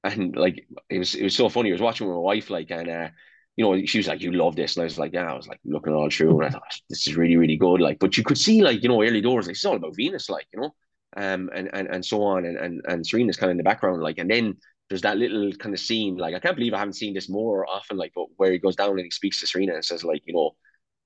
[0.05, 1.70] and like it was it was so funny.
[1.70, 3.09] I was watching with my wife, like, and uh,
[3.57, 5.49] you know, she was like, "You love this," and I was like, "Yeah." I was
[5.49, 7.80] like looking all through, and I thought this is really, really good.
[7.80, 10.28] Like, but you could see, like, you know, early doors, like, it's all about Venus,
[10.28, 10.74] like, you know
[11.16, 14.03] um, and, and and so on, and and and Serena's kind of in the background,
[14.03, 14.57] like, and then
[14.89, 17.68] there's that little kind of scene, like, I can't believe I haven't seen this more
[17.68, 20.22] often, like, but where he goes down and he speaks to Serena and says, like,
[20.26, 20.55] you know,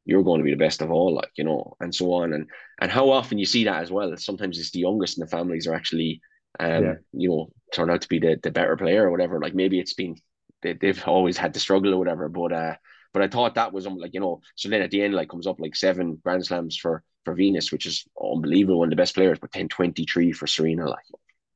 [0.04, 2.48] you're going to be the best of all, like, you know, and so on, and
[2.80, 4.16] and how often you see that as well.
[4.16, 6.20] Sometimes it's the youngest in the families are actually,
[6.58, 6.94] um, yeah.
[7.12, 9.40] you know, turn out to be the the better player or whatever.
[9.40, 10.16] Like maybe it's been
[10.62, 12.74] they, they've always had to struggle or whatever, but uh,
[13.12, 14.40] but I thought that was um, like you know.
[14.56, 17.72] So then at the end, like comes up like seven Grand Slams for for Venus,
[17.72, 21.04] which is unbelievable, one of the best players, but then 23 for Serena, like,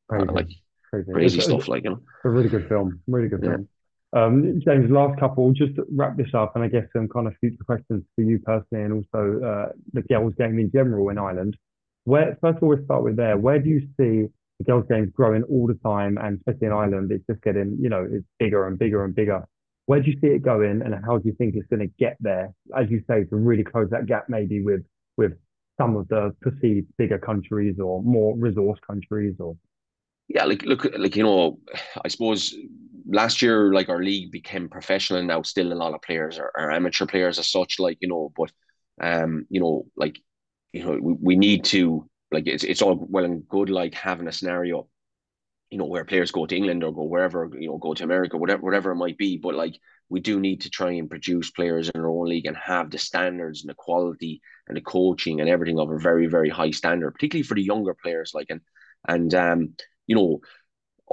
[0.09, 0.49] crazy, like
[0.91, 2.01] crazy, crazy stuff, like, you know.
[2.25, 3.51] A really good film, really good yeah.
[3.53, 3.69] film.
[4.15, 7.35] Um, James, last couple, just to wrap this up, and I guess some kind of
[7.41, 11.57] future questions for you personally, and also uh, the girls' game in general in Ireland.
[12.05, 13.37] Where first of all, we'll start with there.
[13.37, 17.11] Where do you see the girls' game growing all the time, and especially in Ireland,
[17.11, 19.45] it's just getting, you know, it's bigger and bigger and bigger.
[19.87, 22.17] Where do you see it going, and how do you think it's going to get
[22.21, 22.55] there?
[22.77, 24.85] As you say, to really close that gap, maybe with
[25.17, 25.33] with
[25.77, 29.57] some of the perceived bigger countries or more resource countries or
[30.29, 31.59] yeah like look like you know
[32.05, 32.55] i suppose
[33.07, 36.51] last year like our league became professional and now still a lot of players are,
[36.57, 38.51] are amateur players as such like you know but
[39.01, 40.19] um you know like
[40.73, 44.29] you know we, we need to like it's, it's all well and good like having
[44.29, 44.89] a scenario
[45.71, 48.37] you know where players go to england or go wherever you know go to america
[48.37, 49.75] whatever whatever it might be but like
[50.09, 52.99] we do need to try and produce players in our own league and have the
[52.99, 57.13] standards and the quality and the coaching and everything of a very very high standard,
[57.13, 58.33] particularly for the younger players.
[58.35, 58.61] Like and
[59.09, 59.75] and um,
[60.07, 60.41] you know,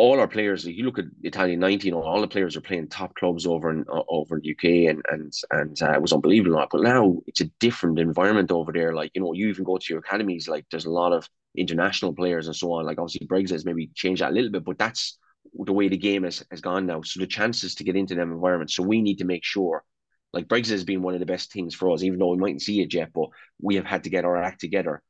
[0.01, 0.65] all our players.
[0.65, 3.85] If you look at Italian nineteen, all the players are playing top clubs over in
[3.87, 6.65] uh, over in the UK, and and and uh, it was unbelievable.
[6.71, 8.95] But now it's a different environment over there.
[8.95, 10.47] Like you know, you even go to your academies.
[10.47, 12.87] Like there's a lot of international players and so on.
[12.87, 15.19] Like obviously Brexit has maybe changed that a little bit, but that's
[15.53, 17.03] the way the game has, has gone now.
[17.03, 18.75] So the chances to get into them environments.
[18.75, 19.83] So we need to make sure,
[20.33, 22.63] like Brexit has been one of the best things for us, even though we mightn't
[22.63, 23.27] see it yet, but
[23.61, 25.03] we have had to get our act together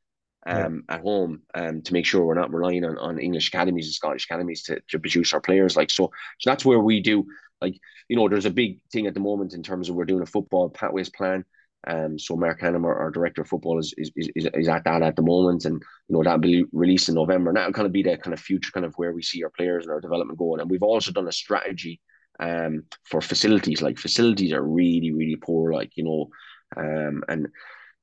[0.45, 0.95] um, yeah.
[0.95, 4.25] at home um, to make sure we're not relying on, on English academies and Scottish
[4.25, 5.75] academies to, to produce our players.
[5.75, 7.25] Like so, so that's where we do
[7.61, 7.75] like
[8.09, 10.25] you know, there's a big thing at the moment in terms of we're doing a
[10.25, 11.45] football pathways plan.
[11.87, 15.01] Um, so Marc Canham, our, our, director of football, is, is is is at that
[15.01, 17.49] at the moment, and you know that'll be released in November.
[17.49, 19.49] And that'll kind of be the kind of future, kind of where we see our
[19.49, 20.59] players and our development going.
[20.59, 22.01] And we've also done a strategy
[22.39, 23.81] um, for facilities.
[23.81, 25.73] Like facilities are really, really poor.
[25.73, 26.29] Like you know,
[26.75, 27.47] um, and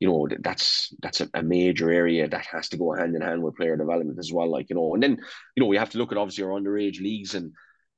[0.00, 3.42] you know that's that's a, a, major area that has to go hand in hand
[3.42, 4.48] with player development as well.
[4.48, 5.18] Like you know, and then
[5.56, 7.52] you know we have to look at obviously our underage leagues and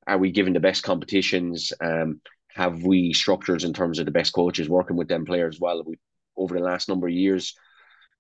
[0.06, 1.72] are we given the best competitions?
[1.80, 2.20] Um,
[2.54, 5.82] have we structures in terms of the best coaches working with them players well?
[5.84, 5.98] We
[6.36, 7.54] over the last number of years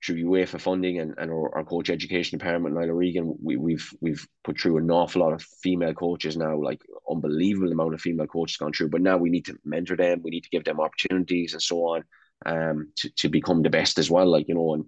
[0.04, 3.90] through UEFA funding and, and our, our coach education department in Niall O'Regan, we, we've
[4.00, 8.26] we've put through an awful lot of female coaches now, like unbelievable amount of female
[8.26, 8.88] coaches gone through.
[8.90, 11.78] But now we need to mentor them, we need to give them opportunities and so
[11.78, 12.04] on,
[12.46, 14.26] um, to, to become the best as well.
[14.30, 14.84] Like, you know, and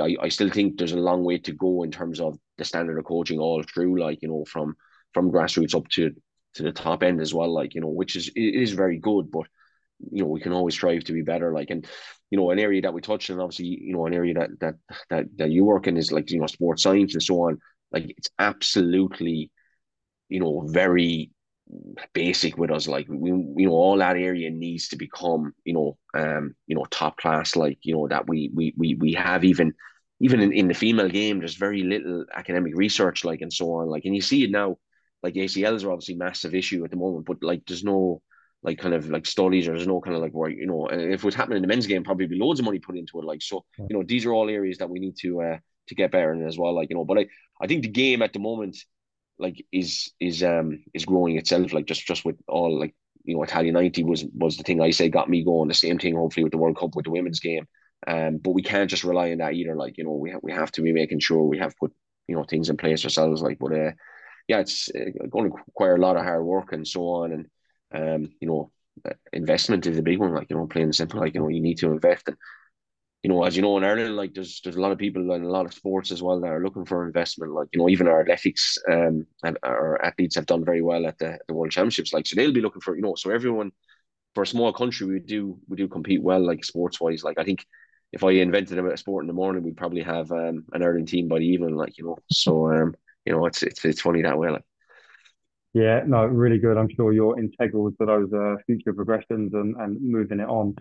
[0.00, 2.98] I, I still think there's a long way to go in terms of the standard
[2.98, 4.76] of coaching all through, like, you know, from
[5.12, 6.10] from grassroots up to
[6.54, 9.46] to the top end as well, like, you know, which is is very good, but
[10.10, 11.52] you know, we can always strive to be better.
[11.52, 11.86] Like and
[12.30, 14.74] you know, an area that we touched on, obviously, you know, an area that that
[15.10, 17.58] that that you work in is like you know sports science and so on.
[17.92, 19.50] Like it's absolutely,
[20.28, 21.30] you know, very
[22.12, 22.86] basic with us.
[22.88, 26.84] Like we, you know, all that area needs to become, you know, um, you know,
[26.90, 27.56] top class.
[27.56, 29.72] Like you know that we we we we have even
[30.20, 33.88] even in, in the female game, there's very little academic research, like and so on.
[33.88, 34.76] Like, and you see it now.
[35.22, 38.20] Like ACLs are obviously massive issue at the moment, but like there's no
[38.62, 41.00] like kind of like studies or there's no kind of like where you know and
[41.00, 43.20] if it was happening in the men's game probably be loads of money put into
[43.20, 45.94] it like so you know these are all areas that we need to uh to
[45.94, 47.26] get better in as well like you know but I
[47.60, 48.76] I think the game at the moment
[49.38, 53.42] like is is um is growing itself like just just with all like you know
[53.42, 56.44] Italia '90 was was the thing I say got me going the same thing hopefully
[56.44, 57.66] with the World Cup with the women's game
[58.06, 60.52] um but we can't just rely on that either like you know we have we
[60.52, 61.92] have to be making sure we have put
[62.28, 63.90] you know things in place ourselves like but uh
[64.48, 67.46] yeah it's uh, going to require a lot of hard work and so on and
[67.94, 68.72] um, you know,
[69.32, 70.34] investment is a big one.
[70.34, 71.20] Like you know, plain simple.
[71.20, 72.36] Like you know, you need to invest, and
[73.24, 75.44] you know, as you know, in Ireland, like there's there's a lot of people and
[75.44, 77.52] a lot of sports as well that are looking for investment.
[77.52, 81.18] Like you know, even our athletics um and our athletes have done very well at
[81.18, 82.12] the, the World Championships.
[82.12, 83.72] Like so, they'll be looking for you know, so everyone
[84.34, 87.24] for a small country, we do we do compete well, like sports wise.
[87.24, 87.66] Like I think
[88.12, 91.28] if I invented a sport in the morning, we'd probably have um, an Ireland team
[91.28, 91.76] by the evening.
[91.76, 92.94] Like you know, so um,
[93.24, 94.50] you know, it's it's it's funny that way.
[94.50, 94.64] Like.
[95.72, 96.76] Yeah, no, really good.
[96.76, 100.76] I'm sure you're integral to those uh, future progressions and, and moving it on.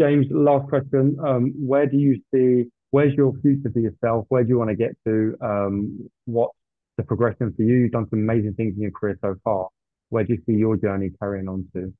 [0.00, 1.16] James, last question.
[1.24, 4.26] Um, where do you see, where's your future for yourself?
[4.28, 5.36] Where do you want to get to?
[5.40, 6.54] Um, what's
[6.96, 7.76] the progression for you?
[7.76, 9.68] You've done some amazing things in your career so far.
[10.10, 11.92] Where do you see your journey carrying on to?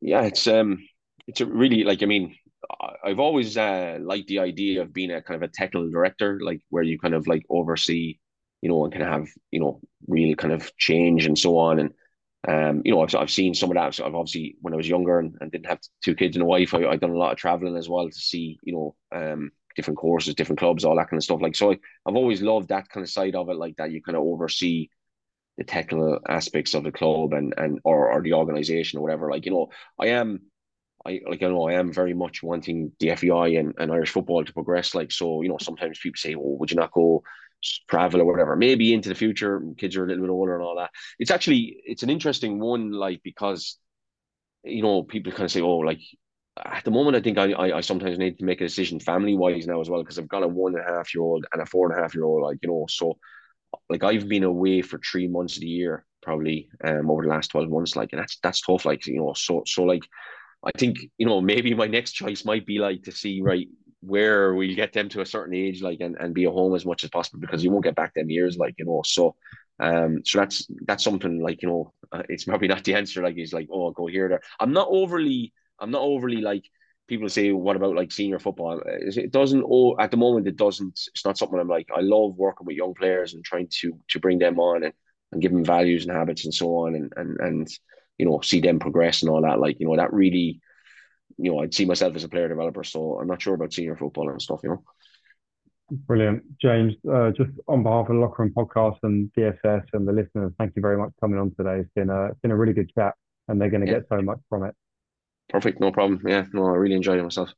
[0.00, 0.78] Yeah, it's um,
[1.26, 2.34] it's really like I mean,
[3.04, 6.60] I've always uh, liked the idea of being a kind of a technical director, like
[6.70, 8.18] where you kind of like oversee
[8.64, 9.78] you know, and kind of have, you know,
[10.08, 11.78] real kind of change and so on.
[11.78, 11.90] And,
[12.46, 13.94] um, you know, I've, I've seen some of that.
[13.94, 16.46] So I've obviously, when I was younger and, and didn't have two kids and a
[16.46, 19.50] wife, I, I've done a lot of traveling as well to see, you know, um,
[19.76, 21.40] different courses, different clubs, all that kind of stuff.
[21.40, 24.02] Like, so I, I've always loved that kind of side of it, like that you
[24.02, 24.88] kind of oversee
[25.56, 29.30] the technical aspects of the club and, and, or, or the organization or whatever.
[29.30, 29.68] Like, you know,
[30.00, 30.42] I am,
[31.06, 34.44] I like I know I am very much wanting the FAI and, and Irish football
[34.44, 34.94] to progress.
[34.94, 37.22] Like so, you know, sometimes people say, "Well, would you not go
[37.88, 38.56] travel or whatever.
[38.56, 40.90] Maybe into the future, kids are a little bit older and all that.
[41.18, 43.78] It's actually it's an interesting one, like because
[44.64, 46.00] you know people kind of say, oh, like
[46.64, 49.36] at the moment, I think I I, I sometimes need to make a decision family
[49.36, 51.62] wise now as well because I've got a one and a half year old and
[51.62, 53.18] a four and a half year old, like you know, so
[53.88, 57.48] like I've been away for three months of the year probably um over the last
[57.48, 60.04] 12 months like and that's that's tough like you know so so like
[60.64, 63.68] I think you know maybe my next choice might be like to see right
[64.06, 66.84] where we get them to a certain age, like and, and be at home as
[66.84, 69.02] much as possible because you won't get back them years, like you know.
[69.04, 69.34] So,
[69.80, 73.22] um, so that's that's something like you know, uh, it's probably not the answer.
[73.22, 74.42] Like he's like, oh, go here there.
[74.60, 76.64] I'm not overly, I'm not overly like
[77.06, 78.80] people say, what about like senior football?
[78.86, 79.64] It doesn't.
[79.68, 81.00] Oh, at the moment, it doesn't.
[81.08, 81.88] It's not something I'm like.
[81.94, 84.92] I love working with young players and trying to to bring them on and,
[85.32, 87.68] and give them values and habits and so on, and and and
[88.18, 89.60] you know, see them progress and all that.
[89.60, 90.60] Like you know, that really
[91.38, 92.84] you know, I'd see myself as a player developer.
[92.84, 94.82] So I'm not sure about senior football and stuff, you know.
[95.90, 96.42] Brilliant.
[96.60, 100.52] James, uh, just on behalf of the Locker Room Podcast and DSS and the listeners,
[100.58, 101.80] thank you very much for coming on today.
[101.80, 103.14] It's been a, it's been a really good chat
[103.48, 103.98] and they're going to yeah.
[103.98, 104.74] get so much from it.
[105.50, 105.80] Perfect.
[105.80, 106.22] No problem.
[106.26, 107.50] Yeah, no, I really enjoyed it myself.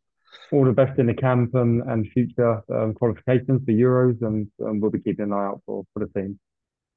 [0.53, 4.81] All the best in the camp and, and future um, qualifications for Euros and um,
[4.81, 6.39] we'll be keeping an eye out for, for the team.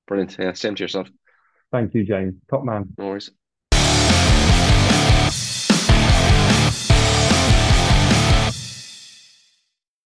[0.07, 0.35] Brilliant.
[0.39, 1.07] Yeah, same to yourself.
[1.71, 2.35] Thank you, James.
[2.49, 2.89] Top man.
[2.97, 3.29] No worries.